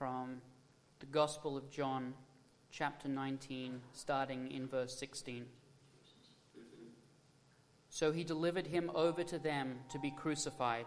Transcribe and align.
from 0.00 0.40
the 1.00 1.04
Gospel 1.04 1.58
of 1.58 1.70
John, 1.70 2.14
chapter 2.70 3.06
19, 3.06 3.82
starting 3.92 4.50
in 4.50 4.66
verse 4.66 4.98
16. 4.98 5.44
So 7.90 8.10
he 8.10 8.24
delivered 8.24 8.66
him 8.66 8.90
over 8.94 9.22
to 9.24 9.38
them 9.38 9.80
to 9.90 9.98
be 9.98 10.10
crucified. 10.10 10.86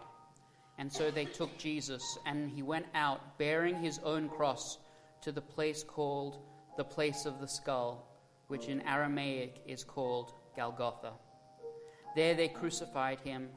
And 0.78 0.92
so 0.92 1.12
they 1.12 1.26
took 1.26 1.56
Jesus, 1.58 2.18
and 2.26 2.50
he 2.50 2.62
went 2.62 2.86
out 2.92 3.38
bearing 3.38 3.80
his 3.80 4.00
own 4.02 4.28
cross 4.28 4.78
to 5.22 5.30
the 5.30 5.40
place 5.40 5.84
called 5.84 6.38
the 6.76 6.82
place 6.82 7.24
of 7.24 7.40
the 7.40 7.46
skull, 7.46 8.18
which 8.48 8.66
in 8.66 8.80
Aramaic 8.80 9.60
is 9.64 9.84
called 9.84 10.32
Golgotha. 10.56 11.12
There 12.16 12.34
they 12.34 12.48
crucified 12.48 13.20
him, 13.20 13.50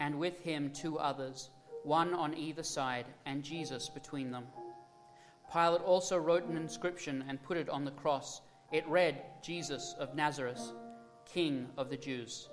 and 0.00 0.18
with 0.18 0.40
him 0.40 0.72
two 0.72 0.98
others, 0.98 1.50
one 1.84 2.14
on 2.14 2.36
either 2.36 2.64
side, 2.64 3.06
and 3.26 3.44
Jesus 3.44 3.88
between 3.88 4.32
them. 4.32 4.46
Pilate 5.54 5.82
also 5.82 6.18
wrote 6.18 6.46
an 6.46 6.56
inscription 6.56 7.24
and 7.28 7.40
put 7.40 7.56
it 7.56 7.68
on 7.68 7.84
the 7.84 7.92
cross. 7.92 8.40
It 8.72 8.84
read, 8.88 9.22
Jesus 9.40 9.94
of 10.00 10.16
Nazareth, 10.16 10.72
King 11.26 11.68
of 11.78 11.90
the 11.90 11.96
Jews. 11.96 12.48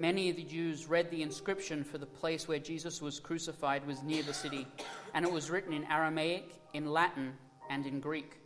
Many 0.00 0.28
of 0.28 0.34
the 0.34 0.42
Jews 0.42 0.86
read 0.86 1.08
the 1.12 1.22
inscription, 1.22 1.84
for 1.84 1.98
the 1.98 2.06
place 2.06 2.48
where 2.48 2.58
Jesus 2.58 3.00
was 3.00 3.20
crucified 3.20 3.86
was 3.86 4.02
near 4.02 4.24
the 4.24 4.34
city, 4.34 4.66
and 5.14 5.24
it 5.24 5.30
was 5.30 5.50
written 5.50 5.72
in 5.72 5.84
Aramaic, 5.84 6.56
in 6.74 6.90
Latin, 6.90 7.32
and 7.70 7.86
in 7.86 8.00
Greek. 8.00 8.40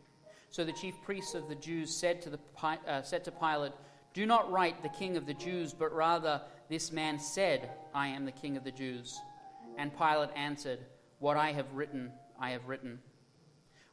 So 0.51 0.63
the 0.63 0.73
chief 0.73 0.95
priests 1.03 1.35
of 1.35 1.49
the 1.49 1.55
Jews 1.55 1.91
said 1.91 2.21
to, 2.21 2.31
the, 2.31 2.39
uh, 2.63 3.01
said 3.01 3.25
to 3.25 3.31
Pilate, 3.31 3.73
Do 4.13 4.27
not 4.27 4.53
write 4.53 4.83
the 4.83 4.91
King 4.91 5.17
of 5.17 5.25
the 5.25 5.33
Jews, 5.33 5.73
but 5.73 5.91
rather, 5.95 6.43
This 6.69 6.93
man 6.93 7.19
said, 7.19 7.71
I 7.95 8.09
am 8.09 8.27
the 8.27 8.33
King 8.33 8.59
of 8.59 8.65
the 8.65 8.73
Jews. 8.73 9.19
And 9.79 9.97
Pilate 9.97 10.31
answered, 10.37 10.81
What 11.19 11.39
I 11.39 11.53
have 11.53 11.73
written, 11.73 12.13
I 12.39 12.51
have 12.51 12.69
written. 12.69 12.99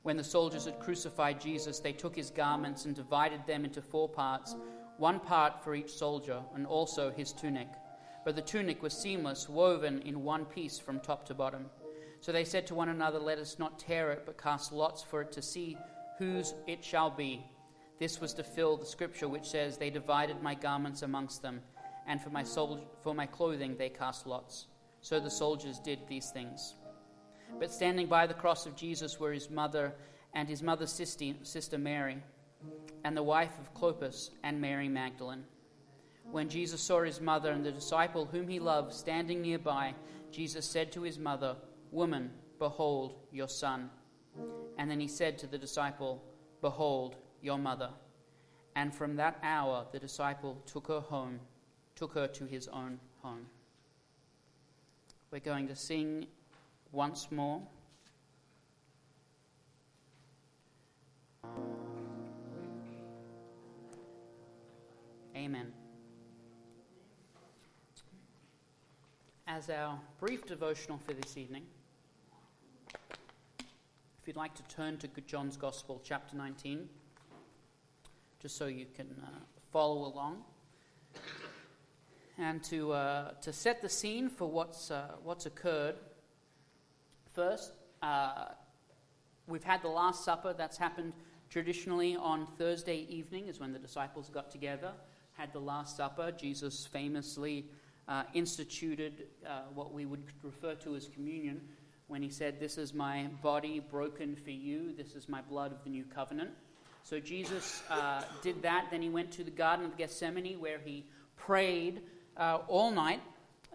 When 0.08 0.16
the 0.16 0.24
soldiers 0.24 0.64
had 0.64 0.80
crucified 0.80 1.42
Jesus, 1.42 1.80
they 1.80 1.92
took 1.92 2.16
his 2.16 2.30
garments 2.30 2.86
and 2.86 2.96
divided 2.96 3.46
them 3.46 3.66
into 3.66 3.82
four 3.82 4.08
parts, 4.08 4.56
one 4.96 5.20
part 5.20 5.62
for 5.62 5.76
each 5.76 5.92
soldier, 5.92 6.42
and 6.56 6.66
also 6.66 7.12
his 7.12 7.34
tunic. 7.34 7.68
But 8.24 8.38
the 8.38 8.42
tunic 8.42 8.82
was 8.82 8.94
seamless, 8.94 9.50
woven 9.50 10.02
in 10.04 10.24
one 10.24 10.46
piece 10.46 10.80
from 10.80 11.02
top 11.02 11.26
to 11.26 11.34
bottom. 11.34 11.66
So 12.22 12.32
they 12.32 12.46
said 12.46 12.66
to 12.68 12.74
one 12.74 12.88
another, 12.88 13.20
Let 13.20 13.38
us 13.38 13.60
not 13.60 13.80
tear 13.80 14.14
it, 14.14 14.24
but 14.26 14.42
cast 14.42 14.72
lots 14.72 15.04
for 15.04 15.20
it 15.20 15.34
to 15.34 15.42
see 15.42 15.78
whose 16.18 16.54
it 16.68 16.86
shall 16.86 17.10
be. 17.10 17.44
This 18.00 18.22
was 18.22 18.34
to 18.36 18.44
fill 18.44 18.78
the 18.78 18.86
scripture 18.86 19.28
which 19.28 19.50
says, 19.50 19.78
They 19.78 19.90
divided 19.90 20.42
my 20.42 20.56
garments 20.56 21.02
amongst 21.02 21.42
them, 21.42 21.60
and 22.08 22.22
for 22.22 22.30
my, 22.30 22.44
sol- 22.44 22.90
for 23.04 23.14
my 23.14 23.26
clothing 23.26 23.76
they 23.76 23.90
cast 23.90 24.26
lots. 24.26 24.68
So 25.02 25.20
the 25.20 25.30
soldiers 25.30 25.80
did 25.80 26.08
these 26.08 26.30
things. 26.30 26.76
But 27.60 27.72
standing 27.72 28.08
by 28.08 28.28
the 28.28 28.34
cross 28.34 28.66
of 28.66 28.76
Jesus 28.76 29.20
were 29.20 29.32
his 29.32 29.50
mother 29.50 29.94
and 30.34 30.48
his 30.48 30.62
mother's 30.62 30.92
sister, 30.92 31.34
sister 31.44 31.78
Mary, 31.78 32.22
and 33.04 33.16
the 33.16 33.24
wife 33.24 33.58
of 33.60 33.74
Clopas 33.74 34.32
and 34.44 34.60
Mary 34.60 34.90
Magdalene. 34.90 35.44
When 36.32 36.50
Jesus 36.50 36.82
saw 36.82 37.04
his 37.04 37.22
mother 37.22 37.52
and 37.52 37.66
the 37.66 37.72
disciple 37.72 38.26
whom 38.26 38.48
he 38.48 38.60
loved 38.60 38.94
standing 38.94 39.42
nearby, 39.42 39.94
Jesus 40.32 40.66
said 40.66 40.92
to 40.92 41.02
his 41.02 41.18
mother, 41.18 41.56
Woman, 41.92 42.32
behold 42.60 43.16
your 43.32 43.48
son. 43.48 43.90
And 44.78 44.92
then 44.92 45.00
he 45.00 45.08
said 45.08 45.38
to 45.40 45.48
the 45.48 45.58
disciple, 45.58 46.24
Behold 46.62 47.16
your 47.42 47.58
mother. 47.58 47.90
And 48.76 48.94
from 48.94 49.16
that 49.16 49.40
hour 49.42 49.88
the 49.92 50.00
disciple 50.00 50.62
took 50.66 50.88
her 50.88 51.00
home, 51.00 51.40
took 51.96 52.14
her 52.14 52.28
to 52.28 52.46
his 52.46 52.68
own 52.68 53.00
home. 53.22 53.48
We're 55.32 55.40
going 55.40 55.68
to 55.70 55.76
sing 55.76 56.28
once 56.92 57.32
more. 57.32 57.62
Amen. 65.36 65.72
As 69.48 69.70
our 69.70 70.00
brief 70.20 70.46
devotional 70.46 70.98
for 70.98 71.14
this 71.14 71.38
evening, 71.38 71.64
if 74.20 74.28
you'd 74.28 74.36
like 74.36 74.56
to 74.56 74.64
turn 74.64 74.98
to 74.98 75.08
John's 75.26 75.56
Gospel, 75.56 76.02
chapter 76.04 76.36
19, 76.36 76.90
just 78.42 78.58
so 78.58 78.66
you 78.66 78.86
can 78.94 79.08
uh, 79.24 79.30
follow 79.72 80.06
along. 80.06 80.44
And 82.38 82.64
to, 82.66 82.92
uh, 82.92 83.32
to 83.42 83.54
set 83.54 83.82
the 83.82 83.90
scene 83.90 84.30
for 84.30 84.50
what's, 84.50 84.92
uh, 84.92 85.12
what's 85.24 85.46
occurred, 85.46 85.96
first, 87.38 87.74
uh, 88.02 88.46
we've 89.46 89.64
had 89.64 89.84
the 89.84 89.88
Last 89.88 90.26
Supper. 90.26 90.56
That's 90.58 90.76
happened 90.76 91.14
traditionally 91.52 92.16
on 92.16 92.48
Thursday 92.58 93.06
evening, 93.10 93.48
is 93.48 93.60
when 93.60 93.72
the 93.72 93.78
disciples 93.78 94.28
got 94.28 94.50
together, 94.50 94.92
had 95.34 95.54
the 95.54 95.60
Last 95.60 95.96
Supper. 95.96 96.32
Jesus 96.32 96.88
famously 96.88 97.66
uh, 98.08 98.24
instituted 98.34 99.28
uh, 99.46 99.62
what 99.76 99.94
we 99.94 100.08
would 100.08 100.24
refer 100.42 100.74
to 100.74 100.96
as 100.96 101.10
communion 101.10 101.62
when 102.08 102.24
he 102.24 102.30
said, 102.30 102.60
This 102.60 102.80
is 102.80 102.96
my 102.96 103.28
body 103.44 103.82
broken 103.82 104.36
for 104.36 104.50
you, 104.50 104.92
this 104.98 105.14
is 105.14 105.30
my 105.30 105.42
blood 105.42 105.72
of 105.72 105.84
the 105.84 105.92
new 105.92 106.06
covenant. 106.06 106.50
So 107.04 107.20
Jesus 107.20 107.84
uh, 107.92 108.24
did 108.42 108.64
that. 108.64 108.88
Then 108.90 109.04
he 109.04 109.10
went 109.10 109.32
to 109.34 109.44
the 109.44 109.52
Garden 109.52 109.86
of 109.86 109.96
Gethsemane 109.96 110.60
where 110.60 110.80
he 110.84 111.06
prayed 111.36 112.02
uh, 112.36 112.62
all 112.68 112.90
night, 112.90 113.22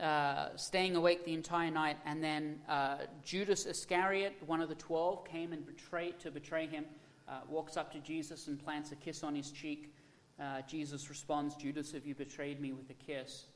uh, 0.01 0.57
staying 0.57 0.97
awake 0.97 1.25
the 1.25 1.35
entire 1.35 1.71
night. 1.71 1.97
And 2.07 2.23
then 2.23 2.61
uh, 2.69 2.99
Judas 3.25 3.67
Iscariot, 3.67 4.35
one 4.47 4.61
of 4.61 4.69
the 4.69 4.75
twelve, 4.75 5.25
came 5.25 5.53
and 5.53 5.67
betrayed, 5.67 6.19
to 6.21 6.31
betray 6.31 6.67
him, 6.67 6.85
uh, 7.29 7.41
walks 7.49 7.77
up 7.77 7.93
to 7.93 7.99
Jesus 7.99 8.49
and 8.49 8.63
plants 8.63 8.93
a 8.93 8.97
kiss 8.97 9.23
on 9.23 9.35
his 9.35 9.51
cheek. 9.51 9.95
Uh, 10.41 10.63
Jesus 10.67 11.09
responds, 11.09 11.55
Judas, 11.55 11.93
have 11.93 12.07
you 12.07 12.15
betrayed 12.15 12.61
me 12.61 12.73
with 12.73 12.91
a 12.91 12.95
kiss? 12.95 13.47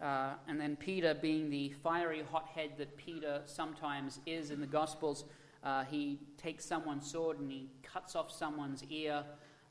Uh, 0.00 0.34
and 0.48 0.60
then 0.60 0.76
Peter, 0.76 1.14
being 1.14 1.50
the 1.50 1.70
fiery 1.82 2.22
hothead 2.30 2.70
that 2.78 2.96
Peter 2.96 3.42
sometimes 3.46 4.20
is 4.26 4.50
in 4.50 4.60
the 4.60 4.66
Gospels, 4.66 5.24
uh, 5.64 5.84
he 5.84 6.18
takes 6.36 6.64
someone's 6.64 7.10
sword 7.10 7.38
and 7.38 7.50
he 7.50 7.70
cuts 7.82 8.16
off 8.16 8.30
someone's 8.30 8.84
ear. 8.90 9.24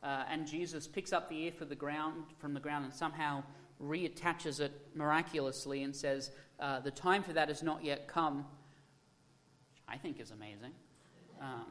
And 0.04 0.48
Jesus 0.48 0.88
picks 0.88 1.14
up 1.14 1.30
the 1.30 1.44
ear 1.44 1.52
the 1.66 1.76
ground, 1.76 2.24
from 2.40 2.54
the 2.54 2.60
ground 2.60 2.86
and 2.86 2.94
somehow 2.94 3.44
reattaches 3.84 4.60
it 4.60 4.72
miraculously 4.96 5.84
and 5.84 5.96
says, 5.96 6.32
uh, 6.60 6.80
"The 6.80 6.92
time 6.92 7.24
for 7.24 7.34
that 7.34 7.48
has 7.48 7.64
not 7.64 7.84
yet 7.84 8.08
come." 8.08 8.46
I 9.88 9.98
think 9.98 10.20
is 10.20 10.32
amazing. 10.32 10.72
Um, 11.42 11.66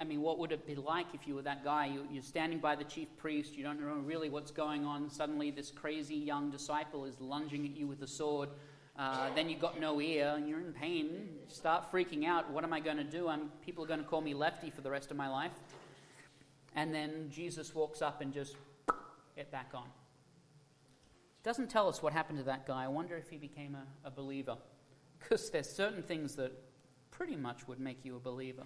I 0.00 0.04
mean, 0.04 0.22
what 0.22 0.38
would 0.38 0.52
it 0.52 0.66
be 0.66 0.76
like 0.76 1.06
if 1.12 1.26
you 1.26 1.34
were 1.34 1.42
that 1.42 1.64
guy? 1.64 1.86
You, 1.86 2.18
are 2.18 2.22
standing 2.22 2.58
by 2.58 2.76
the 2.76 2.84
chief 2.84 3.08
priest, 3.16 3.56
you 3.56 3.64
don't 3.64 3.80
know 3.80 3.94
really 3.94 4.28
what's 4.28 4.52
going 4.52 4.84
on. 4.84 5.10
Suddenly, 5.10 5.50
this 5.50 5.70
crazy 5.70 6.14
young 6.14 6.50
disciple 6.50 7.04
is 7.04 7.20
lunging 7.20 7.64
at 7.64 7.76
you 7.76 7.86
with 7.86 8.02
a 8.02 8.06
sword. 8.06 8.48
Uh, 8.96 9.32
then 9.34 9.48
you've 9.48 9.60
got 9.60 9.80
no 9.80 10.00
ear 10.00 10.34
and 10.36 10.48
you're 10.48 10.60
in 10.60 10.72
pain. 10.72 11.28
Start 11.46 11.90
freaking 11.92 12.26
out. 12.26 12.50
What 12.50 12.64
am 12.64 12.72
I 12.72 12.80
going 12.80 12.96
to 12.96 13.04
do? 13.04 13.28
I'm, 13.28 13.50
people 13.64 13.84
are 13.84 13.86
going 13.86 14.00
to 14.00 14.06
call 14.06 14.20
me 14.20 14.34
lefty 14.34 14.70
for 14.70 14.80
the 14.80 14.90
rest 14.90 15.10
of 15.10 15.16
my 15.16 15.28
life. 15.28 15.52
And 16.74 16.92
then 16.94 17.28
Jesus 17.30 17.74
walks 17.74 18.02
up 18.02 18.20
and 18.20 18.32
just 18.32 18.56
it 19.36 19.50
back 19.52 19.70
on. 19.74 19.84
Doesn't 21.48 21.70
tell 21.70 21.88
us 21.88 22.02
what 22.02 22.12
happened 22.12 22.36
to 22.40 22.44
that 22.44 22.66
guy. 22.66 22.84
I 22.84 22.88
wonder 22.88 23.16
if 23.16 23.30
he 23.30 23.38
became 23.38 23.74
a, 23.74 24.08
a 24.08 24.10
believer. 24.10 24.58
Because 25.18 25.48
there's 25.48 25.66
certain 25.66 26.02
things 26.02 26.36
that 26.36 26.52
pretty 27.10 27.36
much 27.36 27.66
would 27.66 27.80
make 27.80 28.04
you 28.04 28.16
a 28.16 28.20
believer. 28.20 28.64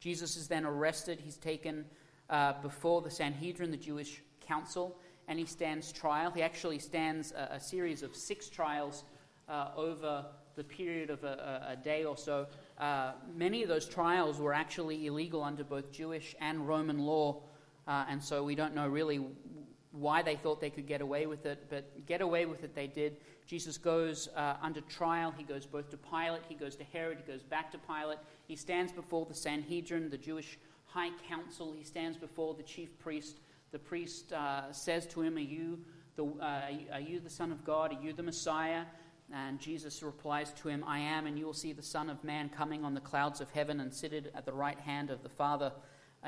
Jesus 0.00 0.38
is 0.38 0.48
then 0.48 0.64
arrested. 0.64 1.20
He's 1.20 1.36
taken 1.36 1.84
uh, 2.30 2.54
before 2.62 3.02
the 3.02 3.10
Sanhedrin, 3.10 3.70
the 3.70 3.76
Jewish 3.76 4.22
council, 4.40 4.96
and 5.28 5.38
he 5.38 5.44
stands 5.44 5.92
trial. 5.92 6.30
He 6.30 6.40
actually 6.40 6.78
stands 6.78 7.32
a, 7.32 7.56
a 7.56 7.60
series 7.60 8.02
of 8.02 8.16
six 8.16 8.48
trials 8.48 9.04
uh, 9.46 9.72
over 9.76 10.24
the 10.54 10.64
period 10.64 11.10
of 11.10 11.24
a, 11.24 11.66
a 11.72 11.76
day 11.76 12.04
or 12.04 12.16
so. 12.16 12.46
Uh, 12.78 13.12
many 13.34 13.62
of 13.62 13.68
those 13.68 13.86
trials 13.86 14.40
were 14.40 14.54
actually 14.54 15.04
illegal 15.08 15.44
under 15.44 15.62
both 15.62 15.92
Jewish 15.92 16.34
and 16.40 16.66
Roman 16.66 17.00
law, 17.00 17.42
uh, 17.86 18.06
and 18.08 18.24
so 18.24 18.42
we 18.42 18.54
don't 18.54 18.74
know 18.74 18.88
really 18.88 19.20
why 19.98 20.22
they 20.22 20.36
thought 20.36 20.60
they 20.60 20.70
could 20.70 20.86
get 20.86 21.00
away 21.00 21.26
with 21.26 21.46
it, 21.46 21.64
but 21.70 22.06
get 22.06 22.20
away 22.20 22.46
with 22.46 22.62
it 22.64 22.74
they 22.74 22.86
did. 22.86 23.16
Jesus 23.46 23.78
goes 23.78 24.28
uh, 24.36 24.54
under 24.60 24.80
trial. 24.82 25.32
He 25.36 25.44
goes 25.44 25.66
both 25.66 25.90
to 25.90 25.96
Pilate, 25.96 26.42
he 26.48 26.54
goes 26.54 26.76
to 26.76 26.84
Herod, 26.84 27.18
he 27.24 27.32
goes 27.32 27.42
back 27.42 27.70
to 27.72 27.78
Pilate. 27.78 28.18
He 28.46 28.56
stands 28.56 28.92
before 28.92 29.26
the 29.26 29.34
Sanhedrin, 29.34 30.10
the 30.10 30.18
Jewish 30.18 30.58
high 30.86 31.10
council. 31.28 31.74
He 31.76 31.84
stands 31.84 32.16
before 32.16 32.54
the 32.54 32.62
chief 32.62 32.98
priest. 32.98 33.38
The 33.72 33.78
priest 33.78 34.32
uh, 34.32 34.72
says 34.72 35.06
to 35.08 35.22
him, 35.22 35.36
are 35.36 35.40
you, 35.40 35.78
the, 36.16 36.24
uh, 36.24 36.60
are 36.92 37.00
you 37.00 37.20
the 37.20 37.30
Son 37.30 37.52
of 37.52 37.64
God? 37.64 37.92
Are 37.92 38.02
you 38.02 38.12
the 38.12 38.22
Messiah? 38.22 38.84
And 39.32 39.58
Jesus 39.58 40.02
replies 40.02 40.52
to 40.52 40.68
him, 40.68 40.84
I 40.86 41.00
am, 41.00 41.26
and 41.26 41.36
you 41.36 41.46
will 41.46 41.52
see 41.52 41.72
the 41.72 41.82
Son 41.82 42.08
of 42.08 42.22
Man 42.22 42.48
coming 42.48 42.84
on 42.84 42.94
the 42.94 43.00
clouds 43.00 43.40
of 43.40 43.50
heaven 43.50 43.80
and 43.80 43.92
seated 43.92 44.30
at 44.36 44.46
the 44.46 44.52
right 44.52 44.78
hand 44.78 45.10
of 45.10 45.22
the 45.22 45.28
Father. 45.28 45.72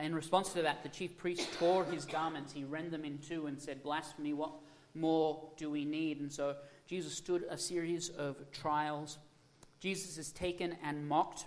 In 0.01 0.15
response 0.15 0.53
to 0.53 0.63
that, 0.63 0.83
the 0.83 0.89
chief 0.89 1.17
priest 1.17 1.49
tore 1.59 1.85
his 1.85 2.05
garments. 2.05 2.53
He 2.53 2.65
rent 2.65 2.91
them 2.91 3.05
in 3.05 3.19
two 3.19 3.47
and 3.47 3.61
said, 3.61 3.83
Blasphemy, 3.83 4.33
what 4.33 4.53
more 4.95 5.51
do 5.57 5.71
we 5.71 5.85
need? 5.85 6.21
And 6.21 6.33
so 6.33 6.57
Jesus 6.87 7.15
stood 7.15 7.45
a 7.51 7.59
series 7.59 8.09
of 8.11 8.37
trials. 8.53 9.19
Jesus 9.81 10.19
is 10.19 10.33
taken 10.33 10.77
and 10.83 11.07
mocked. 11.09 11.47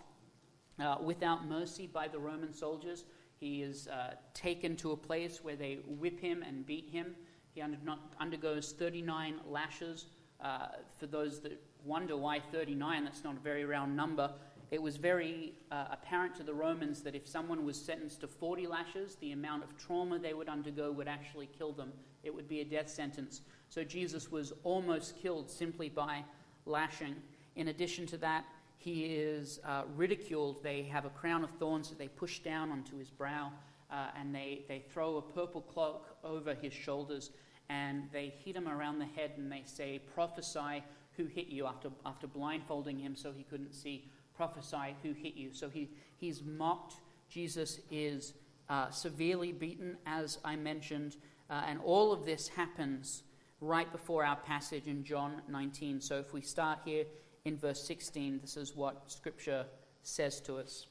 uh, 0.80 0.98
without 1.04 1.48
mercy 1.48 1.88
by 1.88 2.08
the 2.08 2.20
Roman 2.20 2.54
soldiers. 2.54 3.06
He 3.40 3.62
is 3.64 3.88
uh, 3.88 4.16
taken 4.34 4.76
to 4.78 4.92
a 4.92 4.98
place 4.98 5.44
where 5.44 5.56
they 5.56 5.80
whip 5.88 6.20
him 6.20 6.44
and 6.44 6.66
beat 6.66 6.90
him. 6.90 7.16
He 7.54 7.62
under, 7.62 7.78
undergoes 8.20 8.74
39 8.78 9.42
lashes. 9.48 10.06
Uh, 10.40 10.68
for 10.98 11.06
those 11.06 11.40
that 11.42 11.62
wonder 11.84 12.18
why 12.18 12.40
39, 12.40 13.04
that's 13.04 13.24
not 13.24 13.38
a 13.38 13.40
very 13.40 13.66
round 13.66 13.96
number. 13.96 14.32
It 14.72 14.82
was 14.82 14.96
very 14.96 15.54
uh, 15.70 15.86
apparent 15.92 16.34
to 16.36 16.44
the 16.44 16.54
Romans 16.54 17.02
that 17.02 17.14
if 17.14 17.28
someone 17.28 17.66
was 17.66 17.76
sentenced 17.76 18.22
to 18.22 18.28
40 18.28 18.68
lashes, 18.68 19.16
the 19.16 19.34
amount 19.34 19.66
of 19.66 19.78
trauma 19.78 20.18
they 20.18 20.34
would 20.34 20.48
undergo 20.48 20.94
would 20.94 21.10
actually 21.10 21.50
kill 21.58 21.74
them. 21.74 21.92
It 22.24 22.34
would 22.34 22.48
be 22.48 22.62
a 22.62 22.66
death 22.66 22.90
sentence. 22.90 23.42
So 23.68 23.84
Jesus 23.84 24.32
was 24.32 24.54
almost 24.64 25.18
killed 25.22 25.50
simply 25.50 25.90
by 25.90 26.24
lashing. 26.66 27.16
In 27.58 27.68
addition 27.68 28.06
to 28.08 28.18
that, 28.18 28.46
he 28.78 29.06
is 29.08 29.60
uh, 29.66 29.84
ridiculed. 29.96 30.64
They 30.64 30.84
have 30.84 31.04
a 31.04 31.10
crown 31.10 31.44
of 31.44 31.52
thorns 31.60 31.90
that 31.90 32.00
they 32.00 32.08
push 32.08 32.40
down 32.40 32.72
onto 32.72 32.98
his 32.98 33.10
brow, 33.10 33.52
uh, 33.92 34.08
and 34.18 34.34
they, 34.34 34.64
they 34.70 34.86
throw 34.94 35.18
a 35.18 35.22
purple 35.22 35.62
cloak 35.62 36.16
over 36.24 36.54
his 36.54 36.74
shoulders, 36.74 37.32
and 37.70 38.04
they 38.14 38.34
hit 38.44 38.56
him 38.56 38.70
around 38.70 39.00
the 39.00 39.06
head, 39.06 39.34
and 39.36 39.52
they 39.52 39.64
say, 39.66 40.00
Prophesy 40.16 40.82
who 41.18 41.26
hit 41.26 41.48
you, 41.48 41.66
after, 41.68 41.90
after 42.06 42.26
blindfolding 42.26 42.98
him 42.98 43.18
so 43.18 43.34
he 43.34 43.44
couldn't 43.44 43.74
see. 43.74 44.10
Prophesy 44.36 44.96
who 45.04 45.14
hit 45.14 45.36
you. 45.36 45.54
So 45.54 45.70
he, 45.70 45.90
he's 46.18 46.42
mocked. 46.44 46.96
Jesus 47.30 47.80
is 47.90 48.34
uh, 48.70 48.90
severely 48.90 49.52
beaten, 49.52 49.98
as 50.06 50.40
I 50.46 50.56
mentioned, 50.56 51.18
uh, 51.50 51.64
and 51.68 51.80
all 51.84 52.14
of 52.14 52.26
this 52.26 52.48
happens 52.48 53.24
right 53.60 53.92
before 53.92 54.26
our 54.26 54.38
passage 54.38 54.88
in 54.88 55.04
John 55.04 55.42
19. 55.50 56.02
So 56.02 56.18
if 56.18 56.34
we 56.34 56.42
start 56.42 56.80
here 56.86 57.06
in 57.46 57.58
verse 57.58 57.86
16, 57.86 58.40
this 58.42 58.58
is 58.58 58.76
what 58.76 59.12
Scripture 59.12 59.66
says 60.04 60.40
to 60.42 60.56
us. 60.56 60.88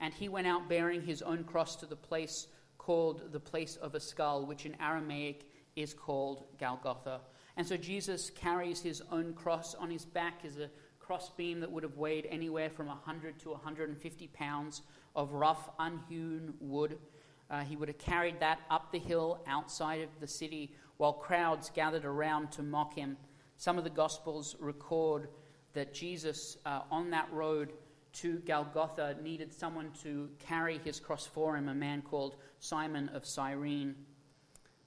And 0.00 0.12
he 0.12 0.28
went 0.28 0.46
out 0.46 0.68
bearing 0.68 1.02
his 1.02 1.22
own 1.22 1.44
cross 1.44 1.76
to 1.76 1.86
the 1.86 1.96
place 1.96 2.48
called 2.78 3.32
the 3.32 3.40
place 3.40 3.76
of 3.76 3.94
a 3.94 4.00
skull, 4.00 4.44
which 4.44 4.66
in 4.66 4.76
Aramaic 4.80 5.48
is 5.76 5.94
called 5.94 6.44
Golgotha. 6.58 7.20
And 7.56 7.66
so 7.66 7.76
Jesus 7.76 8.30
carries 8.30 8.80
his 8.80 9.02
own 9.10 9.34
cross 9.34 9.74
on 9.74 9.90
his 9.90 10.04
back 10.04 10.40
as 10.44 10.58
a 10.58 10.68
crossbeam 11.02 11.60
that 11.60 11.70
would 11.70 11.82
have 11.82 11.96
weighed 11.96 12.26
anywhere 12.30 12.70
from 12.70 12.86
100 12.86 13.38
to 13.40 13.50
150 13.50 14.28
pounds 14.28 14.82
of 15.14 15.32
rough, 15.32 15.70
unhewn 15.78 16.54
wood. 16.60 16.98
Uh, 17.50 17.60
he 17.60 17.76
would 17.76 17.88
have 17.88 17.98
carried 17.98 18.40
that 18.40 18.60
up 18.70 18.92
the 18.92 18.98
hill 18.98 19.40
outside 19.46 20.00
of 20.00 20.08
the 20.20 20.26
city 20.26 20.72
while 20.96 21.12
crowds 21.12 21.70
gathered 21.74 22.04
around 22.04 22.52
to 22.52 22.62
mock 22.62 22.94
him. 22.94 23.16
Some 23.56 23.78
of 23.78 23.84
the 23.84 23.90
Gospels 23.90 24.56
record 24.60 25.28
that 25.74 25.92
Jesus, 25.92 26.56
uh, 26.64 26.82
on 26.90 27.10
that 27.10 27.28
road 27.32 27.72
to 28.14 28.38
Golgotha, 28.40 29.16
needed 29.22 29.52
someone 29.52 29.90
to 30.02 30.30
carry 30.38 30.78
his 30.78 31.00
cross 31.00 31.26
for 31.26 31.56
him, 31.56 31.68
a 31.68 31.74
man 31.74 32.02
called 32.02 32.36
Simon 32.60 33.08
of 33.10 33.26
Cyrene. 33.26 33.94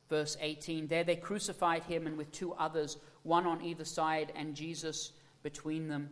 Verse 0.09 0.37
18 0.39 0.87
There 0.87 1.03
they 1.03 1.15
crucified 1.15 1.83
him, 1.83 2.07
and 2.07 2.17
with 2.17 2.31
two 2.31 2.53
others, 2.53 2.97
one 3.23 3.45
on 3.45 3.61
either 3.61 3.85
side, 3.85 4.31
and 4.35 4.55
Jesus 4.55 5.11
between 5.45 5.87
them. 5.87 6.09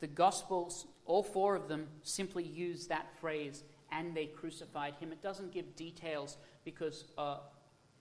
The 0.00 0.06
Gospels, 0.06 0.86
all 1.06 1.22
four 1.22 1.56
of 1.56 1.66
them, 1.66 1.88
simply 2.02 2.44
use 2.44 2.86
that 2.88 3.06
phrase, 3.18 3.64
and 3.90 4.14
they 4.14 4.26
crucified 4.26 4.94
him. 5.00 5.12
It 5.12 5.22
doesn't 5.22 5.50
give 5.50 5.74
details 5.76 6.36
because 6.62 7.06
uh, 7.16 7.38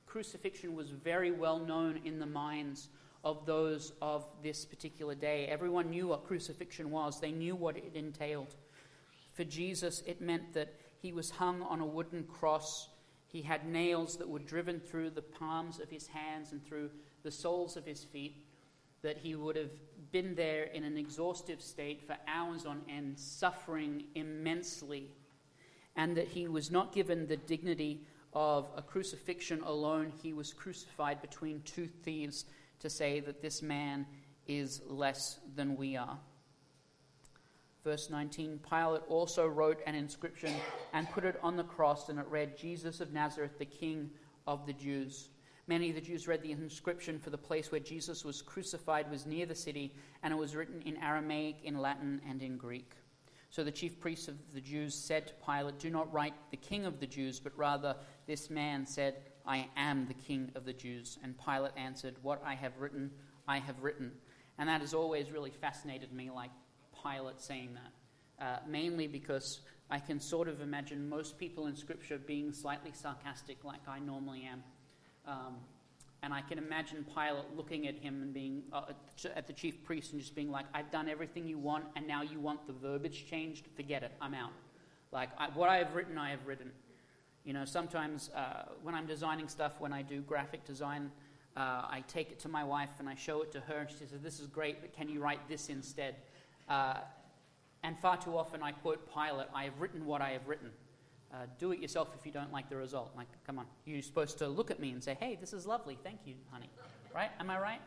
crucifixion 0.06 0.76
was 0.76 0.90
very 0.90 1.32
well 1.32 1.60
known 1.60 2.02
in 2.04 2.20
the 2.20 2.26
minds 2.26 2.90
of 3.24 3.46
those 3.46 3.94
of 4.02 4.26
this 4.44 4.66
particular 4.66 5.16
day. 5.16 5.46
Everyone 5.46 5.90
knew 5.90 6.08
what 6.08 6.28
crucifixion 6.28 6.92
was, 6.92 7.22
they 7.22 7.32
knew 7.32 7.56
what 7.56 7.78
it 7.78 7.92
entailed. 7.96 8.54
For 9.32 9.46
Jesus, 9.46 10.04
it 10.06 10.20
meant 10.20 10.52
that 10.56 10.74
he 11.02 11.14
was 11.14 11.30
hung 11.30 11.62
on 11.62 11.80
a 11.80 11.86
wooden 11.86 12.26
cross. 12.26 12.90
He 13.28 13.42
had 13.42 13.66
nails 13.66 14.18
that 14.18 14.28
were 14.28 14.40
driven 14.40 14.82
through 14.82 15.12
the 15.12 15.22
palms 15.22 15.80
of 15.80 15.90
his 15.90 16.08
hands 16.08 16.52
and 16.52 16.62
through 16.66 16.90
the 17.24 17.32
soles 17.32 17.78
of 17.78 17.86
his 17.86 18.04
feet, 18.04 18.46
that 19.04 19.20
he 19.20 19.36
would 19.36 19.56
have 19.56 19.72
been 20.12 20.36
there 20.36 20.64
in 20.64 20.84
an 20.84 20.98
exhaustive 20.98 21.62
state 21.62 22.02
for 22.06 22.18
hours 22.28 22.66
on 22.66 22.82
end, 22.90 23.18
suffering 23.18 24.04
immensely, 24.16 25.12
and 25.96 26.16
that 26.18 26.28
he 26.28 26.48
was 26.48 26.72
not 26.72 26.94
given 26.94 27.28
the 27.28 27.38
dignity 27.38 28.02
of 28.34 28.70
a 28.76 28.82
crucifixion 28.82 29.62
alone. 29.62 30.12
He 30.22 30.34
was 30.34 30.54
crucified 30.54 31.22
between 31.22 31.62
two 31.62 31.88
thieves 31.88 32.46
to 32.80 32.90
say 32.90 33.20
that 33.22 33.42
this 33.42 33.62
man 33.62 34.06
is 34.48 34.82
less 34.88 35.40
than 35.56 35.76
we 35.76 35.96
are. 35.96 36.18
Verse 37.84 38.10
19 38.10 38.60
Pilate 38.70 39.02
also 39.08 39.48
wrote 39.48 39.80
an 39.86 39.96
inscription 39.96 40.54
and 40.94 41.10
put 41.10 41.24
it 41.24 41.40
on 41.42 41.56
the 41.56 41.64
cross, 41.64 42.10
and 42.10 42.20
it 42.20 42.26
read, 42.28 42.58
Jesus 42.58 43.00
of 43.00 43.14
Nazareth, 43.14 43.58
the 43.58 43.66
King 43.66 44.10
of 44.46 44.66
the 44.66 44.74
Jews. 44.74 45.30
Many 45.69 45.89
of 45.89 45.95
the 45.95 46.01
Jews 46.01 46.27
read 46.27 46.42
the 46.42 46.51
inscription 46.51 47.19
for 47.19 47.30
the 47.30 47.38
place 47.38 47.71
where 47.71 47.80
Jesus 47.80 48.25
was 48.25 48.42
crucified 48.42 49.12
was 49.12 49.27
near 49.27 49.45
the 49.45 49.54
city, 49.54 49.94
and 50.24 50.33
it 50.33 50.36
was 50.36 50.56
written 50.56 50.81
in 50.81 50.98
Aramaic, 50.98 51.57
in 51.63 51.77
Latin, 51.77 52.19
and 52.27 52.42
in 52.42 52.57
Greek. 52.57 52.94
So 53.51 53.63
the 53.63 53.69
chief 53.69 54.00
priests 54.00 54.27
of 54.27 54.36
the 54.51 54.62
Jews 54.62 54.95
said 54.95 55.27
to 55.27 55.33
Pilate, 55.45 55.77
Do 55.77 55.92
not 55.92 56.12
write 56.12 56.33
the 56.50 56.57
King 56.57 56.88
of 56.88 57.00
the 57.00 57.06
Jews, 57.06 57.39
but 57.39 57.56
rather 57.56 57.95
this 58.25 58.50
man 58.50 58.83
said, 58.83 59.18
I 59.45 59.68
am 59.77 60.07
the 60.07 60.16
King 60.16 60.51
of 60.56 60.66
the 60.66 60.74
Jews. 60.74 61.19
And 61.21 61.36
Pilate 61.38 61.74
answered, 61.77 62.16
What 62.24 62.42
I 62.44 62.56
have 62.56 62.80
written, 62.80 63.12
I 63.48 63.60
have 63.60 63.83
written. 63.83 64.12
And 64.57 64.68
that 64.68 64.81
has 64.81 64.95
always 64.95 65.30
really 65.30 65.51
fascinated 65.51 66.12
me, 66.12 66.31
like 66.31 66.50
Pilate 67.04 67.42
saying 67.42 67.75
that. 67.75 68.44
Uh, 68.44 68.60
mainly 68.68 69.06
because 69.06 69.60
I 69.92 70.00
can 70.00 70.19
sort 70.19 70.48
of 70.48 70.62
imagine 70.62 71.07
most 71.07 71.38
people 71.38 71.68
in 71.68 71.75
Scripture 71.75 72.18
being 72.18 72.54
slightly 72.54 72.92
sarcastic, 72.92 73.63
like 73.63 73.88
I 73.88 74.00
normally 74.00 74.50
am. 74.51 74.63
Um, 75.27 75.56
and 76.21 76.33
I 76.33 76.42
can 76.42 76.57
imagine 76.57 77.06
Pilate 77.16 77.56
looking 77.56 77.88
at 77.88 77.95
him 77.95 78.21
and 78.21 78.33
being 78.33 78.63
uh, 78.74 78.92
at 79.36 79.48
the 79.48 79.54
chief 79.54 79.83
priest 79.83 80.12
and 80.12 80.19
just 80.21 80.36
being 80.36 80.51
like, 80.51 80.66
I've 80.74 80.92
done 80.92 81.07
everything 81.07 81.48
you 81.48 81.57
want, 81.57 81.86
and 81.95 82.06
now 82.07 82.21
you 82.24 82.39
want 82.39 82.68
the 82.68 82.74
verbiage 82.74 83.25
changed? 83.30 83.68
Forget 83.75 84.04
it, 84.04 84.12
I'm 84.21 84.33
out. 84.33 84.51
Like, 85.12 85.30
I, 85.38 85.48
what 85.50 85.69
I 85.69 85.77
have 85.77 85.95
written, 85.95 86.18
I 86.18 86.31
have 86.31 86.45
written. 86.45 86.71
You 87.45 87.54
know, 87.54 87.63
sometimes 87.63 88.30
uh, 88.36 88.63
when 88.83 88.95
I'm 88.95 89.06
designing 89.06 89.48
stuff, 89.48 89.80
when 89.80 89.94
I 89.94 90.01
do 90.01 90.21
graphic 90.21 90.66
design, 90.66 91.10
uh, 91.56 91.60
I 91.60 92.04
take 92.07 92.31
it 92.31 92.39
to 92.39 92.50
my 92.50 92.63
wife 92.63 92.92
and 93.00 93.07
I 93.07 93.16
show 93.16 93.42
it 93.42 93.51
to 93.54 93.62
her, 93.62 93.77
and 93.80 93.89
she 93.89 94.06
says, 94.06 94.21
This 94.21 94.39
is 94.39 94.48
great, 94.48 94.81
but 94.81 94.94
can 94.94 95.07
you 95.07 95.21
write 95.21 95.48
this 95.48 95.69
instead? 95.69 96.16
Uh, 96.68 96.95
and 97.81 97.98
far 97.98 98.18
too 98.18 98.38
often 98.38 98.62
I 98.62 98.71
quote 98.71 99.12
Pilate, 99.13 99.48
I 99.56 99.63
have 99.63 99.80
written 99.80 100.06
what 100.06 100.21
I 100.21 100.31
have 100.31 100.48
written. 100.48 100.69
Uh, 101.31 101.45
do 101.59 101.71
it 101.71 101.80
yourself 101.80 102.09
if 102.18 102.26
you 102.26 102.31
don't 102.31 102.52
like 102.52 102.69
the 102.69 102.76
result. 102.76 103.12
Like, 103.16 103.28
come 103.45 103.59
on. 103.59 103.66
You're 103.86 104.02
supposed 104.02 104.38
to 104.40 104.48
look 104.48 104.71
at 104.71 104.80
me 104.80 104.92
and 104.92 105.04
say, 105.04 105.16
Hey, 105.19 105.38
this 105.40 105.54
is 105.54 105.66
lovely. 105.68 105.98
Thank 106.04 106.21
you, 106.26 106.36
honey. 106.52 106.69
Right? 107.14 107.30
Am 107.40 107.50
I 107.50 107.59
right? 107.59 107.81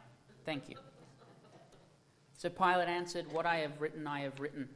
Thank 0.44 0.68
you. 0.68 0.76
So 2.36 2.48
Pilate 2.48 2.88
answered, 2.88 3.26
What 3.32 3.46
I 3.46 3.56
have 3.56 3.80
written, 3.80 4.06
I 4.06 4.20
have 4.20 4.38
written. 4.38 4.68